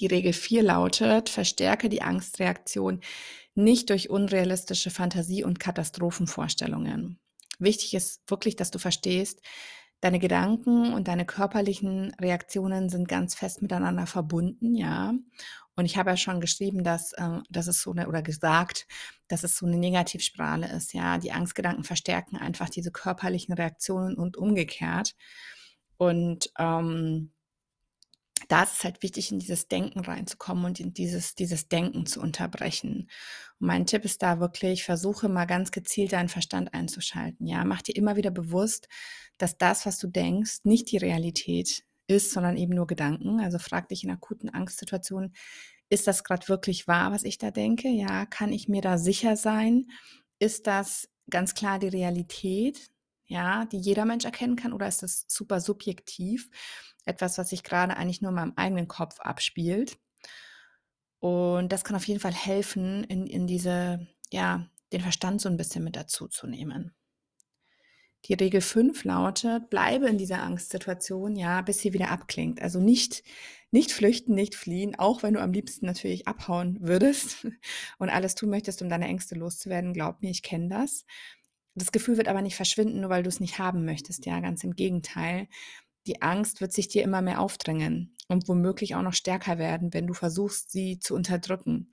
Die 0.00 0.06
Regel 0.06 0.32
4 0.32 0.62
lautet, 0.62 1.28
verstärke 1.28 1.88
die 1.88 2.02
Angstreaktion 2.02 3.00
nicht 3.54 3.90
durch 3.90 4.10
unrealistische 4.10 4.90
Fantasie- 4.90 5.44
und 5.44 5.60
Katastrophenvorstellungen. 5.60 7.20
Wichtig 7.58 7.94
ist 7.94 8.22
wirklich, 8.28 8.56
dass 8.56 8.72
du 8.72 8.78
verstehst, 8.78 9.40
Deine 10.04 10.18
Gedanken 10.18 10.92
und 10.92 11.08
deine 11.08 11.24
körperlichen 11.24 12.12
Reaktionen 12.20 12.90
sind 12.90 13.08
ganz 13.08 13.34
fest 13.34 13.62
miteinander 13.62 14.06
verbunden, 14.06 14.74
ja. 14.74 15.14
Und 15.76 15.86
ich 15.86 15.96
habe 15.96 16.10
ja 16.10 16.18
schon 16.18 16.42
geschrieben, 16.42 16.84
dass, 16.84 17.14
äh, 17.14 17.38
dass 17.48 17.68
es 17.68 17.80
so 17.80 17.92
eine, 17.92 18.06
oder 18.06 18.20
gesagt, 18.20 18.86
dass 19.28 19.44
es 19.44 19.56
so 19.56 19.64
eine 19.64 19.78
Negativspirale 19.78 20.70
ist, 20.70 20.92
ja. 20.92 21.16
Die 21.16 21.32
Angstgedanken 21.32 21.84
verstärken 21.84 22.36
einfach 22.36 22.68
diese 22.68 22.92
körperlichen 22.92 23.54
Reaktionen 23.54 24.14
und 24.16 24.36
umgekehrt. 24.36 25.14
Und 25.96 26.50
ähm, 26.58 27.32
da 28.48 28.64
ist 28.64 28.74
es 28.74 28.84
halt 28.84 29.02
wichtig, 29.02 29.32
in 29.32 29.38
dieses 29.38 29.68
Denken 29.68 30.00
reinzukommen 30.00 30.64
und 30.64 30.80
in 30.80 30.92
dieses, 30.92 31.34
dieses 31.34 31.68
Denken 31.68 32.06
zu 32.06 32.20
unterbrechen. 32.20 33.08
Und 33.58 33.66
mein 33.66 33.86
Tipp 33.86 34.04
ist 34.04 34.22
da 34.22 34.40
wirklich, 34.40 34.84
versuche 34.84 35.28
mal 35.28 35.46
ganz 35.46 35.70
gezielt 35.70 36.12
deinen 36.12 36.28
Verstand 36.28 36.74
einzuschalten. 36.74 37.46
Ja, 37.46 37.64
mach 37.64 37.82
dir 37.82 37.96
immer 37.96 38.16
wieder 38.16 38.30
bewusst, 38.30 38.88
dass 39.38 39.56
das, 39.56 39.86
was 39.86 39.98
du 39.98 40.08
denkst, 40.08 40.60
nicht 40.64 40.90
die 40.92 40.98
Realität 40.98 41.84
ist, 42.06 42.32
sondern 42.32 42.56
eben 42.56 42.74
nur 42.74 42.86
Gedanken. 42.86 43.40
Also 43.40 43.58
frag 43.58 43.88
dich 43.88 44.04
in 44.04 44.10
akuten 44.10 44.50
Angstsituationen, 44.50 45.34
ist 45.88 46.06
das 46.06 46.24
gerade 46.24 46.48
wirklich 46.48 46.88
wahr, 46.88 47.12
was 47.12 47.24
ich 47.24 47.38
da 47.38 47.50
denke? 47.50 47.88
Ja, 47.88 48.26
kann 48.26 48.52
ich 48.52 48.68
mir 48.68 48.82
da 48.82 48.98
sicher 48.98 49.36
sein? 49.36 49.86
Ist 50.38 50.66
das 50.66 51.08
ganz 51.30 51.54
klar 51.54 51.78
die 51.78 51.88
Realität? 51.88 52.90
Ja, 53.26 53.64
die 53.66 53.78
jeder 53.78 54.04
Mensch 54.04 54.24
erkennen 54.24 54.56
kann, 54.56 54.72
oder 54.72 54.86
ist 54.86 55.02
das 55.02 55.24
super 55.28 55.60
subjektiv? 55.60 56.50
etwas, 57.04 57.38
was 57.38 57.50
sich 57.50 57.62
gerade 57.62 57.96
eigentlich 57.96 58.22
nur 58.22 58.30
in 58.30 58.36
meinem 58.36 58.52
eigenen 58.56 58.88
Kopf 58.88 59.20
abspielt. 59.20 59.98
Und 61.20 61.72
das 61.72 61.84
kann 61.84 61.96
auf 61.96 62.06
jeden 62.06 62.20
Fall 62.20 62.34
helfen, 62.34 63.04
in, 63.04 63.26
in 63.26 63.46
diese, 63.46 64.06
ja, 64.30 64.68
den 64.92 65.00
Verstand 65.00 65.40
so 65.40 65.48
ein 65.48 65.56
bisschen 65.56 65.84
mit 65.84 65.96
dazu 65.96 66.28
zu 66.28 66.46
nehmen. 66.46 66.94
Die 68.26 68.34
Regel 68.34 68.62
5 68.62 69.04
lautet, 69.04 69.68
bleibe 69.68 70.08
in 70.08 70.16
dieser 70.16 70.42
Angstsituation, 70.42 71.36
ja, 71.36 71.60
bis 71.60 71.80
sie 71.80 71.92
wieder 71.92 72.10
abklingt. 72.10 72.60
Also 72.60 72.80
nicht, 72.80 73.22
nicht 73.70 73.92
flüchten, 73.92 74.34
nicht 74.34 74.54
fliehen, 74.54 74.98
auch 74.98 75.22
wenn 75.22 75.34
du 75.34 75.40
am 75.40 75.52
liebsten 75.52 75.84
natürlich 75.84 76.26
abhauen 76.26 76.78
würdest 76.80 77.46
und 77.98 78.08
alles 78.08 78.34
tun 78.34 78.48
möchtest, 78.48 78.80
um 78.80 78.88
deine 78.88 79.08
Ängste 79.08 79.34
loszuwerden. 79.34 79.92
Glaub 79.92 80.22
mir, 80.22 80.30
ich 80.30 80.42
kenne 80.42 80.68
das. 80.68 81.04
Das 81.74 81.92
Gefühl 81.92 82.16
wird 82.16 82.28
aber 82.28 82.42
nicht 82.42 82.56
verschwinden, 82.56 83.00
nur 83.00 83.10
weil 83.10 83.22
du 83.22 83.28
es 83.28 83.40
nicht 83.40 83.58
haben 83.58 83.84
möchtest. 83.84 84.26
Ja, 84.26 84.40
ganz 84.40 84.62
im 84.62 84.74
Gegenteil 84.74 85.48
die 86.06 86.22
Angst 86.22 86.60
wird 86.60 86.72
sich 86.72 86.88
dir 86.88 87.02
immer 87.02 87.22
mehr 87.22 87.40
aufdrängen 87.40 88.16
und 88.28 88.48
womöglich 88.48 88.94
auch 88.94 89.02
noch 89.02 89.14
stärker 89.14 89.58
werden, 89.58 89.94
wenn 89.94 90.06
du 90.06 90.14
versuchst, 90.14 90.70
sie 90.70 90.98
zu 90.98 91.14
unterdrücken. 91.14 91.90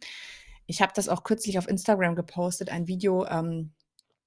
Ich 0.65 0.81
habe 0.81 0.93
das 0.95 1.09
auch 1.09 1.23
kürzlich 1.23 1.57
auf 1.57 1.67
Instagram 1.67 2.15
gepostet, 2.15 2.69
ein 2.69 2.87
Video, 2.87 3.25
ähm, 3.25 3.73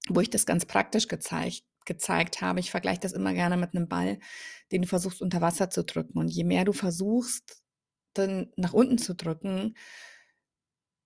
wo 0.08 0.20
ich 0.20 0.30
das 0.30 0.46
ganz 0.46 0.66
praktisch 0.66 1.08
gezeigt, 1.08 1.64
gezeigt 1.86 2.40
habe. 2.40 2.60
Ich 2.60 2.70
vergleiche 2.70 3.00
das 3.00 3.12
immer 3.12 3.32
gerne 3.34 3.56
mit 3.56 3.74
einem 3.74 3.88
Ball, 3.88 4.18
den 4.72 4.82
du 4.82 4.88
versuchst 4.88 5.22
unter 5.22 5.40
Wasser 5.40 5.70
zu 5.70 5.84
drücken. 5.84 6.18
Und 6.18 6.28
je 6.28 6.44
mehr 6.44 6.64
du 6.64 6.72
versuchst, 6.72 7.62
dann 8.14 8.52
nach 8.56 8.72
unten 8.72 8.98
zu 8.98 9.14
drücken, 9.14 9.76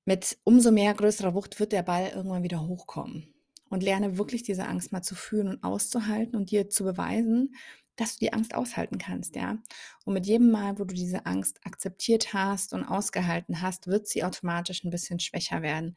mit 0.05 0.39
umso 0.45 0.71
mehr 0.71 0.95
größerer 0.95 1.35
Wucht 1.35 1.61
wird 1.61 1.73
der 1.73 1.83
Ball 1.83 2.11
irgendwann 2.15 2.43
wieder 2.43 2.67
hochkommen. 2.67 3.35
Und 3.71 3.83
lerne 3.83 4.19
wirklich 4.19 4.43
diese 4.43 4.67
Angst 4.67 4.93
mal 4.93 5.03
zu 5.03 5.15
fühlen 5.15 5.49
und 5.49 5.63
auszuhalten 5.63 6.37
und 6.37 6.51
dir 6.51 6.71
zu 6.71 6.85
beweisen, 6.85 7.55
dass 7.97 8.15
du 8.15 8.21
die 8.21 8.33
Angst 8.33 8.55
aushalten 8.55 8.99
kannst, 8.99 9.37
ja. 9.37 9.59
Und 10.05 10.15
mit 10.15 10.27
jedem 10.27 10.51
Mal, 10.51 10.79
wo 10.79 10.85
du 10.85 10.95
diese 10.95 11.27
Angst 11.27 11.61
akzeptiert 11.67 12.33
hast 12.33 12.73
und 12.73 12.85
ausgehalten 12.85 13.61
hast, 13.61 13.89
wird 13.89 14.07
sie 14.07 14.25
automatisch 14.25 14.85
ein 14.85 14.91
bisschen 14.91 15.19
schwächer 15.19 15.63
werden. 15.63 15.97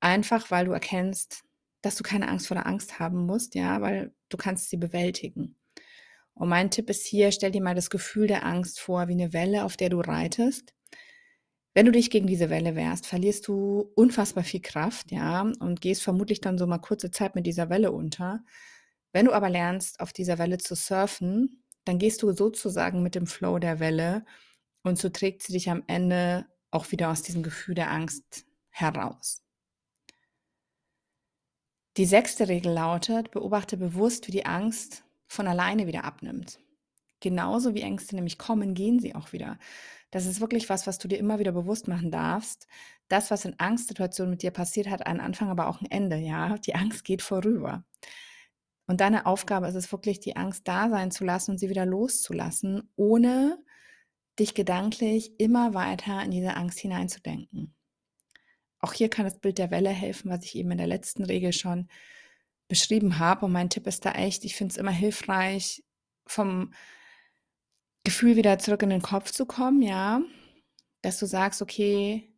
Einfach 0.00 0.50
weil 0.50 0.64
du 0.64 0.72
erkennst, 0.72 1.44
dass 1.82 1.96
du 1.96 2.02
keine 2.02 2.28
Angst 2.28 2.48
vor 2.48 2.56
der 2.56 2.66
Angst 2.66 2.98
haben 2.98 3.26
musst, 3.26 3.54
ja, 3.54 3.80
weil 3.82 4.14
du 4.30 4.36
kannst 4.36 4.70
sie 4.70 4.78
bewältigen. 4.78 5.56
Und 6.34 6.48
mein 6.48 6.70
Tipp 6.70 6.90
ist 6.90 7.06
hier, 7.06 7.30
stell 7.30 7.52
dir 7.52 7.62
mal 7.62 7.74
das 7.74 7.90
Gefühl 7.90 8.26
der 8.26 8.44
Angst 8.44 8.80
vor 8.80 9.06
wie 9.08 9.12
eine 9.12 9.32
Welle, 9.32 9.64
auf 9.64 9.76
der 9.76 9.90
du 9.90 10.00
reitest. 10.00 10.74
Wenn 11.74 11.86
du 11.86 11.92
dich 11.92 12.10
gegen 12.10 12.28
diese 12.28 12.50
Welle 12.50 12.76
wehrst, 12.76 13.06
verlierst 13.06 13.48
du 13.48 13.90
unfassbar 13.96 14.44
viel 14.44 14.62
Kraft, 14.62 15.10
ja, 15.10 15.42
und 15.58 15.80
gehst 15.80 16.02
vermutlich 16.02 16.40
dann 16.40 16.56
so 16.56 16.66
mal 16.66 16.78
kurze 16.78 17.10
Zeit 17.10 17.34
mit 17.34 17.46
dieser 17.46 17.68
Welle 17.68 17.90
unter. 17.90 18.44
Wenn 19.12 19.26
du 19.26 19.32
aber 19.32 19.50
lernst, 19.50 20.00
auf 20.00 20.12
dieser 20.12 20.38
Welle 20.38 20.58
zu 20.58 20.76
surfen, 20.76 21.64
dann 21.84 21.98
gehst 21.98 22.22
du 22.22 22.32
sozusagen 22.32 23.02
mit 23.02 23.16
dem 23.16 23.26
Flow 23.26 23.58
der 23.58 23.80
Welle 23.80 24.24
und 24.84 24.98
so 24.98 25.08
trägt 25.08 25.42
sie 25.42 25.52
dich 25.52 25.68
am 25.68 25.82
Ende 25.88 26.46
auch 26.70 26.92
wieder 26.92 27.10
aus 27.10 27.22
diesem 27.22 27.42
Gefühl 27.42 27.74
der 27.74 27.90
Angst 27.90 28.46
heraus. 28.70 29.42
Die 31.96 32.06
sechste 32.06 32.48
Regel 32.48 32.72
lautet, 32.72 33.30
beobachte 33.30 33.76
bewusst, 33.76 34.26
wie 34.26 34.32
die 34.32 34.46
Angst 34.46 35.04
von 35.26 35.46
alleine 35.46 35.86
wieder 35.86 36.04
abnimmt. 36.04 36.58
Genauso 37.24 37.74
wie 37.74 37.80
Ängste 37.80 38.16
nämlich 38.16 38.36
kommen, 38.36 38.74
gehen 38.74 39.00
sie 39.00 39.14
auch 39.14 39.32
wieder. 39.32 39.58
Das 40.10 40.26
ist 40.26 40.42
wirklich 40.42 40.68
was, 40.68 40.86
was 40.86 40.98
du 40.98 41.08
dir 41.08 41.16
immer 41.16 41.38
wieder 41.38 41.52
bewusst 41.52 41.88
machen 41.88 42.10
darfst. 42.10 42.66
Das, 43.08 43.30
was 43.30 43.46
in 43.46 43.58
Angstsituationen 43.58 44.30
mit 44.30 44.42
dir 44.42 44.50
passiert, 44.50 44.90
hat 44.90 45.06
einen 45.06 45.20
Anfang, 45.20 45.48
aber 45.48 45.68
auch 45.68 45.80
ein 45.80 45.90
Ende. 45.90 46.16
Ja, 46.16 46.58
die 46.58 46.74
Angst 46.74 47.02
geht 47.02 47.22
vorüber. 47.22 47.82
Und 48.86 49.00
deine 49.00 49.24
Aufgabe 49.24 49.66
ist 49.68 49.74
es 49.74 49.90
wirklich, 49.90 50.20
die 50.20 50.36
Angst 50.36 50.68
da 50.68 50.90
sein 50.90 51.10
zu 51.10 51.24
lassen 51.24 51.52
und 51.52 51.58
sie 51.58 51.70
wieder 51.70 51.86
loszulassen, 51.86 52.90
ohne 52.94 53.56
dich 54.38 54.52
gedanklich 54.52 55.32
immer 55.40 55.72
weiter 55.72 56.22
in 56.22 56.30
diese 56.30 56.56
Angst 56.56 56.78
hineinzudenken. 56.78 57.74
Auch 58.80 58.92
hier 58.92 59.08
kann 59.08 59.24
das 59.24 59.38
Bild 59.38 59.56
der 59.56 59.70
Welle 59.70 59.88
helfen, 59.88 60.30
was 60.30 60.44
ich 60.44 60.56
eben 60.56 60.72
in 60.72 60.78
der 60.78 60.86
letzten 60.86 61.24
Regel 61.24 61.54
schon 61.54 61.88
beschrieben 62.68 63.18
habe. 63.18 63.46
Und 63.46 63.52
mein 63.52 63.70
Tipp 63.70 63.86
ist 63.86 64.04
da 64.04 64.12
echt, 64.12 64.44
ich 64.44 64.56
finde 64.56 64.72
es 64.72 64.76
immer 64.76 64.90
hilfreich, 64.90 65.82
vom 66.26 66.72
Gefühl 68.04 68.36
wieder 68.36 68.58
zurück 68.58 68.82
in 68.82 68.90
den 68.90 69.02
Kopf 69.02 69.30
zu 69.30 69.46
kommen, 69.46 69.82
ja, 69.82 70.20
dass 71.02 71.18
du 71.18 71.26
sagst, 71.26 71.62
okay, 71.62 72.30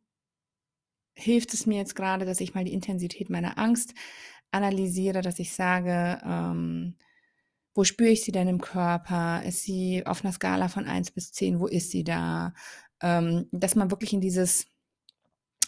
hilft 1.14 1.54
es 1.54 1.66
mir 1.66 1.78
jetzt 1.78 1.96
gerade, 1.96 2.24
dass 2.24 2.40
ich 2.40 2.54
mal 2.54 2.64
die 2.64 2.72
Intensität 2.72 3.30
meiner 3.30 3.58
Angst 3.58 3.94
analysiere, 4.50 5.22
dass 5.22 5.38
ich 5.38 5.52
sage, 5.52 6.20
ähm, 6.24 6.96
wo 7.74 7.84
spüre 7.84 8.10
ich 8.10 8.22
sie 8.22 8.32
denn 8.32 8.48
im 8.48 8.60
Körper? 8.60 9.42
Ist 9.44 9.62
sie 9.62 10.04
auf 10.06 10.24
einer 10.24 10.32
Skala 10.32 10.68
von 10.68 10.86
1 10.86 11.10
bis 11.10 11.32
10? 11.32 11.60
Wo 11.60 11.66
ist 11.66 11.90
sie 11.90 12.04
da? 12.04 12.54
Ähm, 13.02 13.48
dass 13.52 13.74
man 13.74 13.90
wirklich 13.90 14.12
in 14.12 14.20
dieses, 14.20 14.66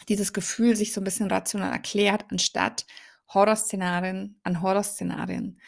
dieses 0.08 0.32
Gefühl 0.32 0.74
sich 0.76 0.92
so 0.92 1.00
ein 1.00 1.04
bisschen 1.04 1.30
rational 1.30 1.70
erklärt, 1.72 2.24
anstatt 2.30 2.86
Horrorszenarien 3.28 4.40
an 4.42 4.62
Horrorszenarien 4.62 5.60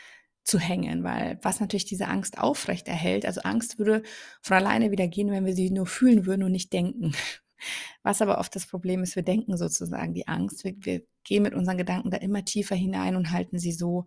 zu 0.51 0.59
hängen, 0.59 1.05
weil 1.05 1.39
was 1.43 1.61
natürlich 1.61 1.85
diese 1.85 2.09
Angst 2.09 2.39
aufrecht 2.39 2.89
erhält, 2.89 3.25
also 3.25 3.43
Angst 3.43 3.79
würde 3.79 4.03
von 4.43 4.57
alleine 4.57 4.91
wieder 4.91 5.07
gehen, 5.07 5.31
wenn 5.31 5.47
wir 5.47 5.55
sie 5.55 5.71
nur 5.71 5.87
fühlen 5.87 6.27
würden 6.27 6.43
und 6.43 6.53
nicht 6.53 6.73
denken. 6.73 7.15
Was 8.03 8.23
aber 8.23 8.39
oft 8.39 8.57
das 8.57 8.67
Problem 8.67 9.03
ist, 9.03 9.17
wir 9.17 9.23
denken 9.23 9.59
sozusagen 9.59 10.15
die 10.15 10.27
Angst. 10.27 10.65
Wir, 10.65 10.75
wir 10.79 11.03
gehen 11.25 11.43
mit 11.43 11.53
unseren 11.53 11.77
Gedanken 11.77 12.11
da 12.11 12.17
immer 12.17 12.43
tiefer 12.43 12.75
hinein 12.75 13.17
und 13.17 13.33
halten 13.33 13.59
sie 13.59 13.73
so 13.73 14.07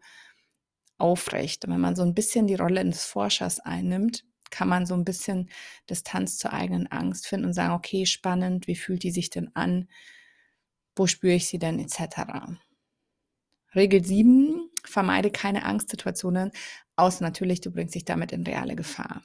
aufrecht. 0.97 1.63
Und 1.63 1.71
wenn 1.71 1.79
man 1.79 1.95
so 1.95 2.01
ein 2.01 2.15
bisschen 2.15 2.47
die 2.47 2.55
Rolle 2.55 2.83
des 2.83 3.05
Forschers 3.05 3.59
einnimmt, 3.59 4.25
kann 4.49 4.67
man 4.67 4.87
so 4.87 4.95
ein 4.95 5.05
bisschen 5.05 5.51
Distanz 5.87 6.39
zur 6.39 6.51
eigenen 6.51 6.87
Angst 6.87 7.27
finden 7.27 7.45
und 7.45 7.53
sagen, 7.53 7.73
okay, 7.73 8.07
spannend, 8.07 8.65
wie 8.65 8.75
fühlt 8.75 9.03
die 9.03 9.11
sich 9.11 9.29
denn 9.29 9.55
an? 9.55 9.87
Wo 10.95 11.05
spüre 11.05 11.35
ich 11.35 11.47
sie 11.47 11.59
denn 11.59 11.77
etc. 11.77 12.57
Regel 13.75 14.03
7, 14.03 14.62
vermeide 14.83 15.31
keine 15.31 15.65
Angstsituationen, 15.65 16.51
außer 16.95 17.23
natürlich, 17.23 17.61
du 17.61 17.71
bringst 17.71 17.95
dich 17.95 18.05
damit 18.05 18.31
in 18.31 18.43
reale 18.43 18.75
Gefahr. 18.75 19.23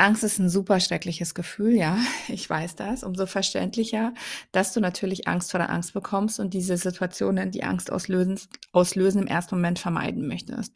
Angst 0.00 0.24
ist 0.24 0.38
ein 0.38 0.48
super 0.48 0.80
schreckliches 0.80 1.34
Gefühl, 1.34 1.74
ja, 1.74 1.98
ich 2.28 2.48
weiß 2.48 2.74
das. 2.76 3.04
Umso 3.04 3.26
verständlicher, 3.26 4.14
dass 4.50 4.72
du 4.72 4.80
natürlich 4.80 5.28
Angst 5.28 5.50
vor 5.50 5.58
der 5.58 5.70
Angst 5.70 5.92
bekommst 5.92 6.40
und 6.40 6.54
diese 6.54 6.76
Situationen, 6.76 7.50
die 7.50 7.64
Angst 7.64 7.92
auslösen, 7.92 8.40
auslösen, 8.72 9.22
im 9.22 9.28
ersten 9.28 9.56
Moment 9.56 9.78
vermeiden 9.78 10.26
möchtest. 10.26 10.72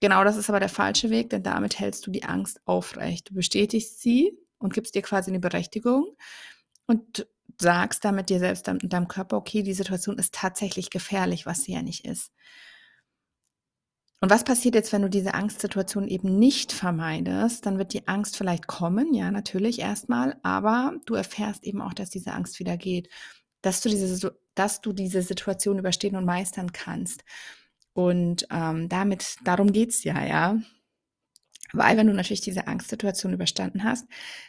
Genau 0.00 0.22
das 0.22 0.36
ist 0.36 0.48
aber 0.50 0.60
der 0.60 0.68
falsche 0.68 1.10
Weg, 1.10 1.30
denn 1.30 1.42
damit 1.42 1.78
hältst 1.78 2.06
du 2.06 2.10
die 2.10 2.24
Angst 2.24 2.60
aufrecht. 2.64 3.30
Du 3.30 3.34
bestätigst 3.34 4.00
sie 4.00 4.38
und 4.58 4.72
gibst 4.72 4.94
dir 4.94 5.02
quasi 5.02 5.30
eine 5.30 5.40
Berechtigung 5.40 6.16
und 6.86 7.26
sagst 7.60 8.04
damit 8.04 8.30
dir 8.30 8.38
selbst 8.38 8.68
und 8.68 8.92
deinem 8.92 9.08
Körper, 9.08 9.36
okay, 9.36 9.62
die 9.62 9.74
Situation 9.74 10.18
ist 10.18 10.34
tatsächlich 10.34 10.90
gefährlich, 10.90 11.46
was 11.46 11.62
sie 11.62 11.72
ja 11.72 11.82
nicht 11.82 12.04
ist. 12.04 12.32
Und 14.20 14.30
was 14.30 14.44
passiert 14.44 14.74
jetzt, 14.74 14.92
wenn 14.92 15.02
du 15.02 15.10
diese 15.10 15.34
Angstsituation 15.34 16.08
eben 16.08 16.38
nicht 16.38 16.72
vermeidest? 16.72 17.66
Dann 17.66 17.76
wird 17.76 17.92
die 17.92 18.08
Angst 18.08 18.38
vielleicht 18.38 18.66
kommen, 18.66 19.12
ja, 19.12 19.30
natürlich 19.30 19.80
erstmal, 19.80 20.36
aber 20.42 20.94
du 21.04 21.14
erfährst 21.14 21.64
eben 21.64 21.82
auch, 21.82 21.92
dass 21.92 22.08
diese 22.08 22.32
Angst 22.32 22.58
wieder 22.58 22.78
geht, 22.78 23.10
dass 23.60 23.82
du 23.82 23.90
diese, 23.90 24.34
dass 24.54 24.80
du 24.80 24.92
diese 24.94 25.20
Situation 25.20 25.78
überstehen 25.78 26.16
und 26.16 26.24
meistern 26.24 26.72
kannst. 26.72 27.22
Und 27.92 28.46
ähm, 28.50 28.88
damit, 28.88 29.36
darum 29.44 29.72
geht's 29.72 30.04
ja, 30.04 30.24
ja. 30.24 30.56
Weil 31.72 31.96
wenn 31.96 32.06
du 32.06 32.12
natürlich 32.12 32.40
diese 32.40 32.66
Angstsituation 32.66 33.32
überstanden 33.32 33.84
hast, 33.84 34.06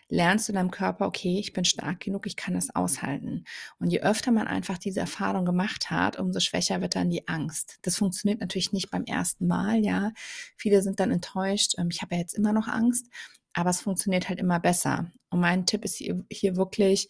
lernst 0.09 0.47
du 0.47 0.53
deinem 0.53 0.69
Körper, 0.69 1.07
okay, 1.07 1.39
ich 1.39 1.53
bin 1.53 1.65
stark 1.65 2.01
genug, 2.01 2.27
ich 2.27 2.35
kann 2.35 2.53
das 2.53 2.75
aushalten. 2.75 3.45
Und 3.79 3.89
je 3.89 4.01
öfter 4.01 4.31
man 4.31 4.47
einfach 4.47 4.77
diese 4.77 4.99
Erfahrung 4.99 5.45
gemacht 5.45 5.89
hat, 5.89 6.19
umso 6.19 6.39
schwächer 6.39 6.81
wird 6.81 6.95
dann 6.95 7.09
die 7.09 7.27
Angst. 7.27 7.79
Das 7.81 7.97
funktioniert 7.97 8.41
natürlich 8.41 8.73
nicht 8.73 8.91
beim 8.91 9.05
ersten 9.05 9.47
Mal, 9.47 9.83
ja. 9.83 10.11
Viele 10.57 10.81
sind 10.81 10.99
dann 10.99 11.11
enttäuscht, 11.11 11.75
ähm, 11.77 11.89
ich 11.91 12.01
habe 12.01 12.15
ja 12.15 12.21
jetzt 12.21 12.35
immer 12.35 12.53
noch 12.53 12.67
Angst, 12.67 13.07
aber 13.53 13.69
es 13.69 13.81
funktioniert 13.81 14.29
halt 14.29 14.39
immer 14.39 14.59
besser. 14.59 15.11
Und 15.29 15.39
mein 15.39 15.65
Tipp 15.65 15.85
ist 15.85 15.95
hier, 15.95 16.23
hier 16.29 16.55
wirklich, 16.57 17.09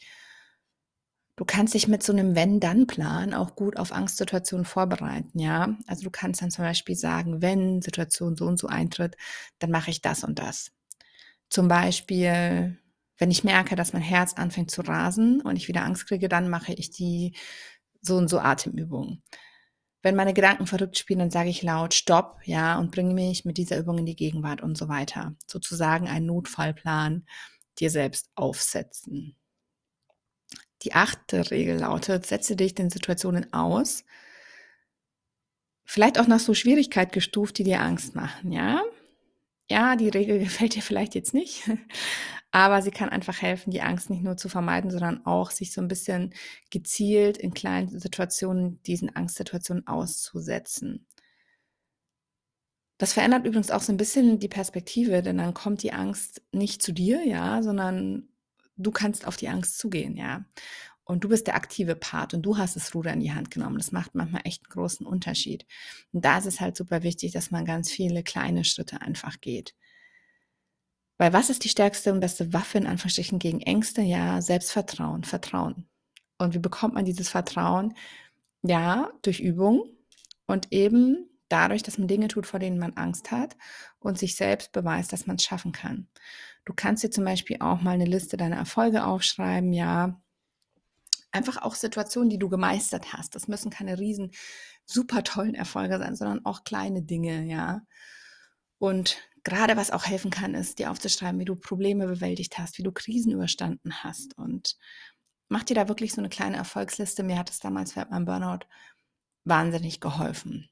Du 1.37 1.43
kannst 1.43 1.73
dich 1.73 1.87
mit 1.89 2.01
so 2.01 2.13
einem 2.13 2.35
Wenn-Dann-Plan 2.35 3.33
auch 3.33 3.55
gut 3.55 3.77
auf 3.77 3.91
Angstsituationen 3.91 4.65
vorbereiten, 4.65 5.37
ja. 5.39 5.75
Also 5.85 6.03
du 6.03 6.09
kannst 6.09 6.41
dann 6.41 6.51
zum 6.51 6.63
Beispiel 6.63 6.95
sagen, 6.95 7.41
wenn 7.41 7.81
Situation 7.81 8.37
so 8.37 8.45
und 8.45 8.57
so 8.57 8.67
eintritt, 8.67 9.17
dann 9.59 9.69
mache 9.71 9.91
ich 9.91 10.01
das 10.01 10.23
und 10.23 10.39
das. 10.39 10.71
Zum 11.49 11.67
Beispiel, 11.67 12.79
wenn 13.17 13.31
ich 13.31 13.43
merke, 13.43 13.75
dass 13.75 13.93
mein 13.93 14.01
Herz 14.01 14.33
anfängt 14.33 14.71
zu 14.71 14.81
rasen 14.81 15.41
und 15.41 15.57
ich 15.57 15.67
wieder 15.67 15.83
Angst 15.83 16.07
kriege, 16.07 16.29
dann 16.29 16.49
mache 16.49 16.73
ich 16.73 16.91
die 16.91 17.35
so 18.01 18.17
und 18.17 18.29
so 18.29 18.39
Atemübungen. 18.39 19.23
Wenn 20.03 20.15
meine 20.15 20.33
Gedanken 20.33 20.67
verrückt 20.67 20.97
spielen, 20.97 21.19
dann 21.19 21.31
sage 21.31 21.49
ich 21.49 21.63
laut 21.63 21.93
Stopp, 21.93 22.39
ja, 22.45 22.77
und 22.79 22.91
bringe 22.91 23.13
mich 23.13 23.45
mit 23.45 23.57
dieser 23.57 23.77
Übung 23.77 23.97
in 23.99 24.05
die 24.05 24.15
Gegenwart 24.15 24.61
und 24.61 24.77
so 24.77 24.87
weiter. 24.89 25.35
Sozusagen 25.47 26.07
einen 26.07 26.27
Notfallplan 26.27 27.25
dir 27.79 27.89
selbst 27.89 28.29
aufsetzen. 28.35 29.35
Die 30.83 30.93
achte 30.93 31.51
Regel 31.51 31.79
lautet, 31.79 32.25
setze 32.25 32.55
dich 32.55 32.75
den 32.75 32.89
Situationen 32.89 33.51
aus, 33.53 34.03
vielleicht 35.85 36.19
auch 36.19 36.27
nach 36.27 36.39
so 36.39 36.53
Schwierigkeit 36.53 37.11
gestuft, 37.13 37.57
die 37.57 37.63
dir 37.63 37.81
Angst 37.81 38.15
machen, 38.15 38.51
ja? 38.51 38.83
Ja, 39.69 39.95
die 39.95 40.09
Regel 40.09 40.39
gefällt 40.43 40.75
dir 40.75 40.81
vielleicht 40.81 41.15
jetzt 41.15 41.33
nicht, 41.33 41.69
aber 42.51 42.81
sie 42.81 42.91
kann 42.91 43.09
einfach 43.09 43.41
helfen, 43.41 43.71
die 43.71 43.81
Angst 43.81 44.09
nicht 44.09 44.23
nur 44.23 44.37
zu 44.37 44.49
vermeiden, 44.49 44.91
sondern 44.91 45.25
auch 45.25 45.51
sich 45.51 45.71
so 45.73 45.81
ein 45.81 45.87
bisschen 45.87 46.33
gezielt 46.71 47.37
in 47.37 47.53
kleinen 47.53 47.99
Situationen, 47.99 48.81
diesen 48.83 49.15
Angstsituationen 49.15 49.87
auszusetzen. 49.87 51.07
Das 52.97 53.11
verändert 53.11 53.45
übrigens 53.45 53.71
auch 53.71 53.81
so 53.81 53.91
ein 53.91 53.97
bisschen 53.97 54.39
die 54.39 54.47
Perspektive, 54.47 55.21
denn 55.21 55.37
dann 55.37 55.53
kommt 55.53 55.83
die 55.83 55.91
Angst 55.91 56.41
nicht 56.53 56.81
zu 56.81 56.93
dir, 56.93 57.25
ja, 57.27 57.61
sondern 57.61 58.29
du 58.77 58.91
kannst 58.91 59.27
auf 59.27 59.37
die 59.37 59.49
Angst 59.49 59.77
zugehen, 59.77 60.15
ja. 60.17 60.45
Und 61.03 61.23
du 61.23 61.29
bist 61.29 61.45
der 61.45 61.55
aktive 61.55 61.95
Part 61.95 62.33
und 62.33 62.41
du 62.41 62.57
hast 62.57 62.75
das 62.75 62.95
Ruder 62.95 63.13
in 63.13 63.19
die 63.19 63.33
Hand 63.33 63.51
genommen. 63.51 63.77
Das 63.77 63.91
macht 63.91 64.15
manchmal 64.15 64.41
echt 64.43 64.63
einen 64.63 64.73
großen 64.73 65.05
Unterschied. 65.05 65.65
Und 66.11 66.25
da 66.25 66.39
ist 66.39 66.47
es 66.47 66.59
halt 66.59 66.75
super 66.75 67.03
wichtig, 67.03 67.31
dass 67.31 67.51
man 67.51 67.63
ganz 67.63 67.91
viele 67.91 68.23
kleine 68.23 68.63
Schritte 68.63 69.01
einfach 69.01 69.39
geht. 69.39 69.75
Weil 71.17 71.31
was 71.31 71.49
ist 71.49 71.63
die 71.63 71.69
stärkste 71.69 72.11
und 72.11 72.19
beste 72.19 72.53
Waffe 72.53 72.79
in 72.79 72.87
Anführungsstrichen 72.87 73.39
gegen 73.39 73.61
Ängste? 73.61 74.01
Ja, 74.01 74.41
Selbstvertrauen, 74.41 75.23
Vertrauen. 75.23 75.87
Und 76.39 76.55
wie 76.55 76.59
bekommt 76.59 76.95
man 76.95 77.05
dieses 77.05 77.29
Vertrauen? 77.29 77.93
Ja, 78.63 79.11
durch 79.21 79.39
Übung 79.39 79.83
und 80.47 80.71
eben 80.71 81.29
dadurch, 81.49 81.83
dass 81.83 81.97
man 81.97 82.07
Dinge 82.07 82.27
tut, 82.27 82.47
vor 82.47 82.59
denen 82.59 82.79
man 82.79 82.93
Angst 82.93 83.31
hat 83.31 83.55
und 83.99 84.17
sich 84.17 84.35
selbst 84.35 84.71
beweist, 84.71 85.13
dass 85.13 85.27
man 85.27 85.37
es 85.37 85.43
schaffen 85.43 85.71
kann. 85.71 86.07
Du 86.65 86.73
kannst 86.73 87.03
dir 87.03 87.11
zum 87.11 87.23
Beispiel 87.23 87.57
auch 87.59 87.81
mal 87.81 87.91
eine 87.91 88.05
Liste 88.05 88.37
deiner 88.37 88.57
Erfolge 88.57 89.05
aufschreiben, 89.05 89.71
ja. 89.71 90.19
Einfach 91.31 91.61
auch 91.61 91.75
Situationen, 91.75 92.29
die 92.29 92.39
du 92.39 92.49
gemeistert 92.49 93.13
hast. 93.13 93.35
Das 93.35 93.47
müssen 93.47 93.69
keine 93.69 93.99
riesen, 93.99 94.31
super 94.85 95.23
tollen 95.23 95.53
Erfolge 95.53 95.99
sein, 95.99 96.15
sondern 96.15 96.45
auch 96.45 96.63
kleine 96.63 97.03
Dinge, 97.03 97.43
ja. 97.43 97.81
Und 98.79 99.17
gerade 99.43 99.77
was 99.77 99.91
auch 99.91 100.05
helfen 100.05 100.31
kann, 100.31 100.55
ist 100.55 100.79
dir 100.79 100.91
aufzuschreiben, 100.91 101.39
wie 101.39 101.45
du 101.45 101.55
Probleme 101.55 102.07
bewältigt 102.07 102.57
hast, 102.57 102.77
wie 102.77 102.83
du 102.83 102.91
Krisen 102.91 103.31
überstanden 103.31 104.03
hast 104.03 104.37
und 104.37 104.77
mach 105.47 105.63
dir 105.63 105.75
da 105.75 105.87
wirklich 105.87 106.13
so 106.13 106.21
eine 106.21 106.29
kleine 106.29 106.57
Erfolgsliste. 106.57 107.23
Mir 107.23 107.37
hat 107.37 107.49
es 107.49 107.59
damals 107.59 107.95
während 107.95 108.11
meinem 108.11 108.25
Burnout 108.25 108.65
wahnsinnig 109.43 110.01
geholfen. 110.01 110.69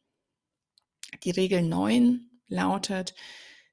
Die 1.23 1.31
Regel 1.31 1.61
9 1.61 2.29
lautet, 2.47 3.13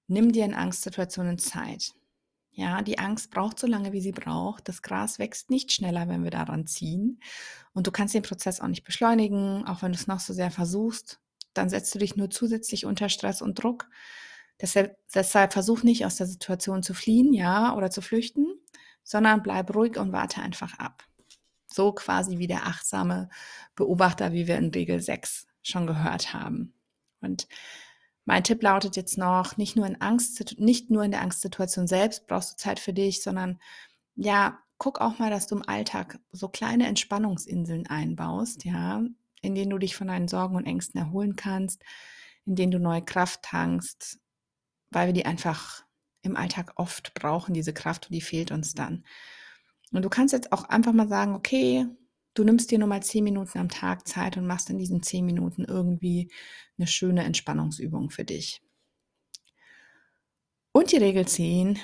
nimm 0.07 0.33
dir 0.33 0.45
in 0.45 0.55
Angstsituationen 0.55 1.39
Zeit. 1.39 1.95
Ja, 2.61 2.83
die 2.83 2.99
Angst 2.99 3.31
braucht 3.31 3.59
so 3.59 3.67
lange, 3.67 3.91
wie 3.93 4.03
sie 4.03 4.13
braucht. 4.13 4.69
Das 4.69 4.83
Gras 4.83 5.19
wächst 5.19 5.49
nicht 5.49 5.73
schneller, 5.73 6.09
wenn 6.09 6.25
wir 6.25 6.31
daran 6.31 6.67
ziehen. 6.67 7.19
Und 7.73 7.87
du 7.87 7.91
kannst 7.91 8.13
den 8.13 8.23
Prozess 8.23 8.61
auch 8.61 8.69
nicht 8.69 8.85
beschleunigen, 8.85 9.65
auch 9.67 9.81
wenn 9.81 9.93
du 9.93 9.99
es 9.99 10.07
noch 10.07 10.21
so 10.21 10.35
sehr 10.35 10.51
versuchst. 10.51 11.21
Dann 11.55 11.71
setzt 11.71 11.95
du 11.95 11.99
dich 11.99 12.17
nur 12.17 12.29
zusätzlich 12.29 12.85
unter 12.85 13.09
Stress 13.09 13.41
und 13.41 13.55
Druck. 13.55 13.89
Deshalb, 14.61 14.99
deshalb 15.15 15.55
versuch 15.55 15.85
nicht 15.85 16.05
aus 16.05 16.17
der 16.17 16.27
Situation 16.27 16.83
zu 16.83 16.93
fliehen, 16.93 17.33
ja, 17.33 17.75
oder 17.75 17.91
zu 17.91 18.03
flüchten, 18.03 18.45
sondern 19.05 19.43
bleib 19.43 19.75
ruhig 19.75 19.97
und 19.97 20.13
warte 20.13 20.43
einfach 20.43 20.79
ab. 20.79 21.03
So 21.67 21.93
quasi 21.93 22.37
wie 22.37 22.47
der 22.47 22.67
achtsame 22.67 23.31
Beobachter, 23.75 24.35
wie 24.35 24.47
wir 24.47 24.59
in 24.59 24.69
Regel 24.69 25.01
6 25.01 25.47
schon 25.63 25.87
gehört 25.87 26.35
haben. 26.35 26.75
Und 27.23 27.49
mein 28.31 28.45
Tipp 28.45 28.63
lautet 28.63 28.95
jetzt 28.95 29.19
noch, 29.19 29.57
nicht 29.57 29.75
nur 29.75 29.87
in 29.87 30.01
Angst, 30.01 30.57
nicht 30.61 30.89
nur 30.89 31.03
in 31.03 31.11
der 31.11 31.21
Angstsituation 31.21 31.89
selbst 31.89 32.29
brauchst 32.29 32.53
du 32.53 32.57
Zeit 32.57 32.79
für 32.79 32.93
dich, 32.93 33.25
sondern 33.25 33.59
ja, 34.15 34.61
guck 34.79 35.01
auch 35.01 35.19
mal, 35.19 35.31
dass 35.31 35.49
du 35.49 35.57
im 35.57 35.69
Alltag 35.69 36.21
so 36.31 36.49
kleine 36.49 36.87
Entspannungsinseln 36.87 37.89
einbaust, 37.89 38.65
ja, 38.65 39.03
in 39.43 39.57
denen 39.57 39.71
du 39.71 39.79
dich 39.79 39.97
von 39.97 40.07
deinen 40.07 40.29
Sorgen 40.29 40.55
und 40.55 40.65
Ängsten 40.65 41.01
erholen 41.01 41.35
kannst, 41.35 41.83
in 42.47 42.55
denen 42.55 42.71
du 42.71 42.79
neue 42.79 43.05
Kraft 43.05 43.43
tankst, 43.43 44.21
weil 44.91 45.09
wir 45.09 45.13
die 45.13 45.27
einfach 45.27 45.83
im 46.23 46.37
Alltag 46.37 46.75
oft 46.77 47.15
brauchen, 47.15 47.53
diese 47.53 47.73
Kraft, 47.73 48.07
und 48.07 48.15
die 48.15 48.21
fehlt 48.21 48.53
uns 48.53 48.75
dann. 48.75 49.05
Und 49.91 50.05
du 50.05 50.09
kannst 50.09 50.33
jetzt 50.33 50.53
auch 50.53 50.63
einfach 50.69 50.93
mal 50.93 51.09
sagen, 51.09 51.35
okay, 51.35 51.85
du 52.35 52.45
nimmst 52.45 52.71
dir 52.71 52.79
nur 52.79 52.89
mal 52.89 53.03
zehn 53.03 53.25
Minuten 53.25 53.59
am 53.59 53.69
Tag 53.69 54.07
Zeit 54.07 54.37
und 54.37 54.47
machst 54.47 54.71
in 54.71 54.79
diesen 54.79 55.03
zehn 55.03 55.25
Minuten 55.25 55.65
irgendwie 55.65 56.31
eine 56.79 56.87
schöne 56.87 57.25
Entspannungsübung 57.25 58.11
für 58.11 58.25
dich. 58.25 58.63
Und 60.73 60.93
die 60.93 60.99
Regel 60.99 61.27
10, 61.27 61.79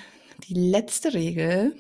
die 0.47 0.55
letzte 0.55 1.15
Regel 1.15 1.77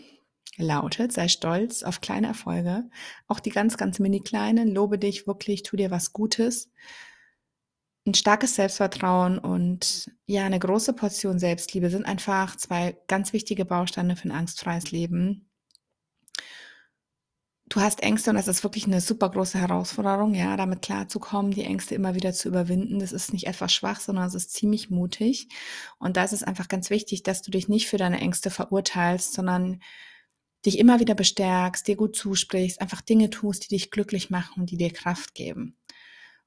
lautet, 0.56 1.12
sei 1.12 1.28
stolz 1.28 1.82
auf 1.82 2.00
kleine 2.00 2.26
Erfolge, 2.26 2.88
auch 3.28 3.40
die 3.40 3.50
ganz, 3.50 3.76
ganz 3.76 3.98
mini 3.98 4.20
kleinen, 4.20 4.74
lobe 4.74 4.98
dich 4.98 5.26
wirklich, 5.26 5.62
tu 5.62 5.76
dir 5.76 5.90
was 5.90 6.12
Gutes. 6.12 6.70
Ein 8.06 8.14
starkes 8.14 8.54
Selbstvertrauen 8.54 9.38
und 9.38 10.10
ja, 10.26 10.44
eine 10.44 10.58
große 10.58 10.92
Portion 10.92 11.38
Selbstliebe 11.38 11.90
sind 11.90 12.06
einfach 12.06 12.56
zwei 12.56 12.96
ganz 13.08 13.32
wichtige 13.32 13.64
Bausteine 13.64 14.16
für 14.16 14.28
ein 14.28 14.32
angstfreies 14.32 14.90
Leben 14.90 15.48
du 17.68 17.80
hast 17.80 18.02
Ängste 18.02 18.30
und 18.30 18.36
das 18.36 18.48
ist 18.48 18.62
wirklich 18.62 18.86
eine 18.86 19.00
super 19.00 19.28
große 19.30 19.58
Herausforderung, 19.58 20.34
ja, 20.34 20.56
damit 20.56 20.82
klarzukommen, 20.82 21.50
die 21.50 21.64
Ängste 21.64 21.94
immer 21.94 22.14
wieder 22.14 22.32
zu 22.32 22.48
überwinden. 22.48 23.00
Das 23.00 23.12
ist 23.12 23.32
nicht 23.32 23.46
etwas 23.46 23.72
schwach, 23.72 24.00
sondern 24.00 24.26
es 24.26 24.34
ist 24.34 24.52
ziemlich 24.52 24.90
mutig. 24.90 25.48
Und 25.98 26.16
da 26.16 26.24
ist 26.24 26.32
es 26.32 26.42
einfach 26.42 26.68
ganz 26.68 26.90
wichtig, 26.90 27.22
dass 27.22 27.42
du 27.42 27.50
dich 27.50 27.68
nicht 27.68 27.88
für 27.88 27.96
deine 27.96 28.20
Ängste 28.20 28.50
verurteilst, 28.50 29.32
sondern 29.32 29.80
dich 30.64 30.78
immer 30.78 31.00
wieder 31.00 31.14
bestärkst, 31.14 31.86
dir 31.86 31.96
gut 31.96 32.16
zusprichst, 32.16 32.80
einfach 32.80 33.00
Dinge 33.00 33.30
tust, 33.30 33.64
die 33.64 33.76
dich 33.76 33.90
glücklich 33.90 34.30
machen 34.30 34.60
und 34.60 34.70
die 34.70 34.76
dir 34.76 34.92
Kraft 34.92 35.34
geben. 35.34 35.76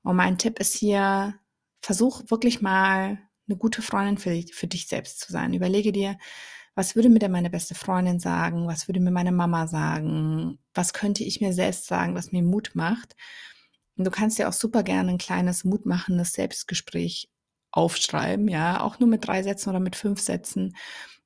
Und 0.03 0.15
mein 0.15 0.37
Tipp 0.37 0.59
ist 0.59 0.75
hier, 0.75 1.35
versuch 1.81 2.23
wirklich 2.29 2.61
mal 2.61 3.19
eine 3.47 3.57
gute 3.57 3.81
Freundin 3.81 4.17
für, 4.17 4.41
für 4.53 4.67
dich 4.67 4.87
selbst 4.87 5.19
zu 5.19 5.31
sein. 5.31 5.53
Überlege 5.53 5.91
dir, 5.91 6.17
was 6.75 6.95
würde 6.95 7.09
mir 7.09 7.19
denn 7.19 7.31
meine 7.31 7.49
beste 7.49 7.75
Freundin 7.75 8.19
sagen? 8.19 8.67
Was 8.67 8.87
würde 8.87 8.99
mir 8.99 9.11
meine 9.11 9.31
Mama 9.31 9.67
sagen? 9.67 10.59
Was 10.73 10.93
könnte 10.93 11.23
ich 11.23 11.41
mir 11.41 11.53
selbst 11.53 11.87
sagen, 11.87 12.15
was 12.15 12.31
mir 12.31 12.43
Mut 12.43 12.71
macht? 12.73 13.15
Und 13.97 14.05
du 14.05 14.11
kannst 14.11 14.39
ja 14.39 14.47
auch 14.47 14.53
super 14.53 14.83
gerne 14.83 15.11
ein 15.11 15.17
kleines 15.17 15.65
mutmachendes 15.65 16.33
Selbstgespräch 16.33 17.29
aufschreiben, 17.71 18.47
ja, 18.47 18.81
auch 18.81 18.99
nur 18.99 19.09
mit 19.09 19.27
drei 19.27 19.43
Sätzen 19.43 19.69
oder 19.69 19.79
mit 19.79 19.95
fünf 19.95 20.19
Sätzen, 20.19 20.75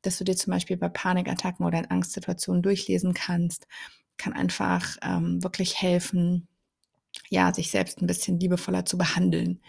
dass 0.01 0.17
du 0.17 0.23
dir 0.23 0.36
zum 0.36 0.51
Beispiel 0.51 0.77
bei 0.77 0.89
Panikattacken 0.89 1.65
oder 1.65 1.79
in 1.79 1.89
Angstsituationen 1.89 2.62
durchlesen 2.63 3.13
kannst, 3.13 3.67
kann 4.17 4.34
einfach 4.34 4.97
ähm, 5.01 5.41
wirklich 5.43 5.82
helfen, 5.82 6.47
ja, 7.29 7.53
sich 7.53 7.71
selbst 7.71 8.01
ein 8.01 8.08
bisschen 8.08 8.39
liebevoller 8.39 8.86
zu 8.86 8.97
behandeln. 8.97 9.62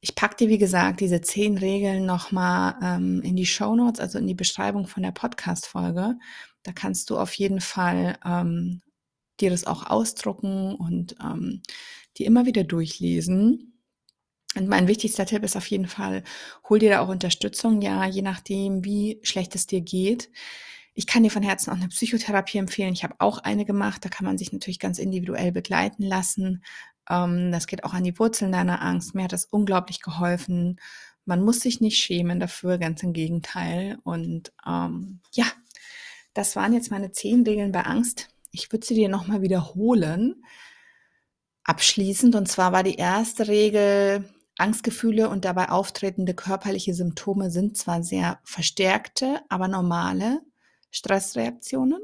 Ich 0.00 0.14
packe 0.14 0.36
dir, 0.36 0.48
wie 0.48 0.58
gesagt, 0.58 1.00
diese 1.00 1.20
zehn 1.20 1.58
Regeln 1.58 2.06
nochmal 2.06 2.76
ähm, 2.82 3.20
in 3.22 3.34
die 3.34 3.46
Show 3.46 3.74
Notes, 3.74 3.98
also 3.98 4.18
in 4.18 4.28
die 4.28 4.34
Beschreibung 4.34 4.86
von 4.86 5.02
der 5.02 5.10
Podcast-Folge. 5.10 6.16
Da 6.62 6.72
kannst 6.72 7.10
du 7.10 7.18
auf 7.18 7.34
jeden 7.34 7.60
Fall 7.60 8.16
ähm, 8.24 8.80
dir 9.40 9.50
das 9.50 9.66
auch 9.66 9.86
ausdrucken 9.86 10.74
und 10.76 11.16
ähm, 11.20 11.62
die 12.16 12.24
immer 12.24 12.46
wieder 12.46 12.62
durchlesen. 12.62 13.80
Und 14.56 14.68
mein 14.68 14.88
wichtigster 14.88 15.26
Tipp 15.26 15.42
ist 15.44 15.56
auf 15.56 15.66
jeden 15.66 15.88
Fall, 15.88 16.22
hol 16.68 16.78
dir 16.78 16.90
da 16.90 17.00
auch 17.00 17.08
Unterstützung, 17.08 17.82
ja, 17.82 18.06
je 18.06 18.22
nachdem, 18.22 18.84
wie 18.84 19.20
schlecht 19.22 19.54
es 19.54 19.66
dir 19.66 19.80
geht. 19.80 20.30
Ich 20.94 21.06
kann 21.06 21.22
dir 21.22 21.30
von 21.30 21.44
Herzen 21.44 21.70
auch 21.70 21.76
eine 21.76 21.88
Psychotherapie 21.88 22.58
empfehlen. 22.58 22.92
Ich 22.92 23.04
habe 23.04 23.14
auch 23.18 23.38
eine 23.38 23.64
gemacht. 23.64 24.04
Da 24.04 24.08
kann 24.08 24.26
man 24.26 24.36
sich 24.36 24.52
natürlich 24.52 24.80
ganz 24.80 24.98
individuell 24.98 25.52
begleiten 25.52 26.02
lassen. 26.02 26.64
Ähm, 27.08 27.52
das 27.52 27.66
geht 27.66 27.84
auch 27.84 27.94
an 27.94 28.04
die 28.04 28.18
Wurzeln 28.18 28.52
deiner 28.52 28.82
Angst. 28.82 29.14
Mir 29.14 29.24
hat 29.24 29.32
das 29.32 29.44
unglaublich 29.46 30.00
geholfen. 30.00 30.80
Man 31.24 31.44
muss 31.44 31.60
sich 31.60 31.80
nicht 31.80 31.98
schämen 31.98 32.40
dafür, 32.40 32.78
ganz 32.78 33.02
im 33.02 33.12
Gegenteil. 33.12 33.98
Und 34.04 34.52
ähm, 34.66 35.20
ja, 35.32 35.46
das 36.34 36.56
waren 36.56 36.72
jetzt 36.72 36.90
meine 36.90 37.12
zehn 37.12 37.42
Regeln 37.42 37.72
bei 37.72 37.82
Angst. 37.82 38.28
Ich 38.50 38.72
würde 38.72 38.86
sie 38.86 38.94
dir 38.94 39.08
nochmal 39.08 39.42
wiederholen. 39.42 40.42
Abschließend, 41.64 42.34
und 42.34 42.48
zwar 42.48 42.72
war 42.72 42.82
die 42.82 42.94
erste 42.94 43.48
Regel, 43.48 44.24
Angstgefühle 44.58 45.28
und 45.28 45.44
dabei 45.44 45.68
auftretende 45.68 46.34
körperliche 46.34 46.92
Symptome 46.92 47.50
sind 47.50 47.76
zwar 47.76 48.02
sehr 48.02 48.40
verstärkte, 48.42 49.40
aber 49.48 49.68
normale 49.68 50.40
Stressreaktionen. 50.90 52.00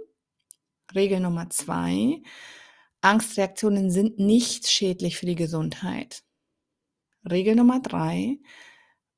Regel 0.94 1.20
Nummer 1.20 1.50
zwei, 1.50 2.22
Angstreaktionen 3.04 3.90
sind 3.90 4.18
nicht 4.18 4.66
schädlich 4.66 5.18
für 5.18 5.26
die 5.26 5.34
Gesundheit. 5.34 6.24
Regel 7.30 7.54
Nummer 7.54 7.80
drei. 7.80 8.38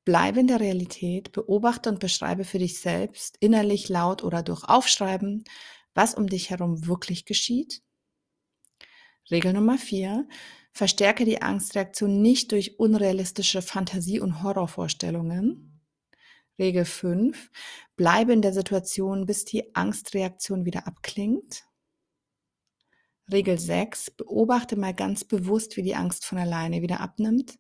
Bleibe 0.05 0.41
in 0.41 0.49
der 0.49 0.59
Realität, 0.59 1.31
beobachte 1.31 1.91
und 1.91 2.01
beschreibe 2.01 2.43
für 2.43 2.59
dich 2.59 2.81
selbst, 2.81 3.37
innerlich 3.39 3.89
laut 3.89 4.25
oder 4.25 4.43
durch 4.43 4.65
Aufschreiben, 4.65 5.45
was 5.95 6.15
um 6.15 6.27
dich 6.27 6.51
herum 6.51 6.89
wirklich 6.89 7.27
geschieht. 7.27 7.81
Regel 9.31 9.53
Nummer 9.53 9.79
vier. 9.79 10.27
Verstärke 10.73 11.25
die 11.25 11.41
Angstreaktion 11.41 12.21
nicht 12.21 12.51
durch 12.51 12.81
unrealistische 12.81 13.63
Fantasie- 13.63 14.21
und 14.21 14.43
Horrorvorstellungen. 14.43 15.81
Regel 16.59 16.85
5. 16.85 17.53
Bleibe 17.95 18.33
in 18.33 18.43
der 18.43 18.53
Situation, 18.53 19.27
bis 19.27 19.45
die 19.45 19.77
Angstreaktion 19.77 20.65
wieder 20.65 20.89
abklingt. 20.89 21.66
Regel 23.31 23.59
6. 23.59 24.13
Beobachte 24.13 24.77
mal 24.77 24.95
ganz 24.95 25.25
bewusst, 25.25 25.77
wie 25.77 25.83
die 25.83 25.97
Angst 25.97 26.25
von 26.25 26.39
alleine 26.39 26.83
wieder 26.83 27.01
abnimmt. 27.01 27.59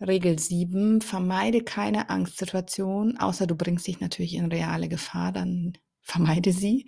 Regel 0.00 0.38
7. 0.38 1.00
Vermeide 1.00 1.62
keine 1.62 2.10
Angstsituation, 2.10 3.18
außer 3.18 3.46
du 3.46 3.54
bringst 3.54 3.86
dich 3.86 4.00
natürlich 4.00 4.34
in 4.34 4.50
reale 4.50 4.88
Gefahr, 4.88 5.30
dann 5.32 5.78
vermeide 6.00 6.52
sie. 6.52 6.86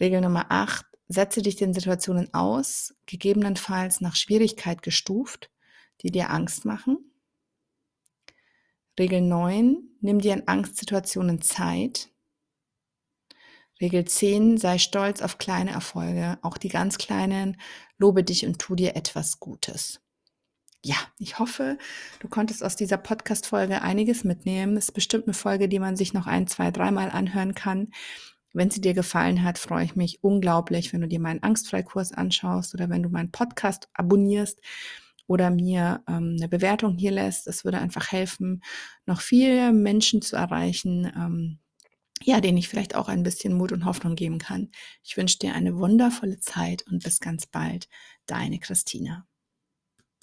Regel 0.00 0.22
Nummer 0.22 0.46
8. 0.48 0.86
Setze 1.08 1.42
dich 1.42 1.56
den 1.56 1.74
Situationen 1.74 2.32
aus, 2.32 2.94
gegebenenfalls 3.04 4.00
nach 4.00 4.14
Schwierigkeit 4.16 4.80
gestuft, 4.80 5.50
die 6.02 6.10
dir 6.10 6.30
Angst 6.30 6.64
machen. 6.64 6.98
Regel 8.98 9.20
9. 9.20 9.76
Nimm 10.00 10.20
dir 10.20 10.34
in 10.34 10.46
Angstsituationen 10.46 11.42
Zeit. 11.42 12.09
Regel 13.80 14.04
10, 14.04 14.58
sei 14.58 14.78
stolz 14.78 15.22
auf 15.22 15.38
kleine 15.38 15.70
Erfolge, 15.70 16.38
auch 16.42 16.58
die 16.58 16.68
ganz 16.68 16.98
kleinen, 16.98 17.56
lobe 17.98 18.22
dich 18.24 18.44
und 18.46 18.58
tu 18.58 18.74
dir 18.74 18.94
etwas 18.94 19.40
Gutes. 19.40 20.00
Ja, 20.82 20.96
ich 21.18 21.38
hoffe, 21.38 21.76
du 22.20 22.28
konntest 22.28 22.64
aus 22.64 22.74
dieser 22.74 22.96
Podcast-Folge 22.96 23.82
einiges 23.82 24.24
mitnehmen. 24.24 24.76
Es 24.76 24.86
ist 24.86 24.92
bestimmt 24.92 25.24
eine 25.24 25.34
Folge, 25.34 25.68
die 25.68 25.78
man 25.78 25.96
sich 25.96 26.14
noch 26.14 26.26
ein, 26.26 26.46
zwei, 26.46 26.70
dreimal 26.70 27.10
anhören 27.10 27.54
kann. 27.54 27.88
Wenn 28.52 28.70
sie 28.70 28.80
dir 28.80 28.94
gefallen 28.94 29.44
hat, 29.44 29.58
freue 29.58 29.84
ich 29.84 29.94
mich 29.94 30.24
unglaublich, 30.24 30.92
wenn 30.92 31.02
du 31.02 31.08
dir 31.08 31.20
meinen 31.20 31.42
Angstfreikurs 31.42 32.12
anschaust 32.12 32.74
oder 32.74 32.88
wenn 32.88 33.02
du 33.02 33.08
meinen 33.08 33.30
Podcast 33.30 33.88
abonnierst 33.92 34.60
oder 35.26 35.50
mir 35.50 36.02
ähm, 36.08 36.36
eine 36.38 36.48
Bewertung 36.48 36.98
hier 36.98 37.12
lässt. 37.12 37.46
Das 37.46 37.64
würde 37.64 37.78
einfach 37.78 38.10
helfen, 38.10 38.62
noch 39.06 39.20
viele 39.20 39.72
Menschen 39.72 40.22
zu 40.22 40.34
erreichen, 40.34 41.12
ähm, 41.14 41.59
ja, 42.22 42.40
denen 42.40 42.58
ich 42.58 42.68
vielleicht 42.68 42.94
auch 42.94 43.08
ein 43.08 43.22
bisschen 43.22 43.54
Mut 43.54 43.72
und 43.72 43.84
Hoffnung 43.84 44.14
geben 44.16 44.38
kann. 44.38 44.70
Ich 45.04 45.16
wünsche 45.16 45.38
dir 45.38 45.54
eine 45.54 45.76
wundervolle 45.76 46.38
Zeit 46.40 46.84
und 46.90 47.02
bis 47.02 47.20
ganz 47.20 47.46
bald. 47.46 47.88
Deine 48.26 48.58
Christina. 48.60 49.26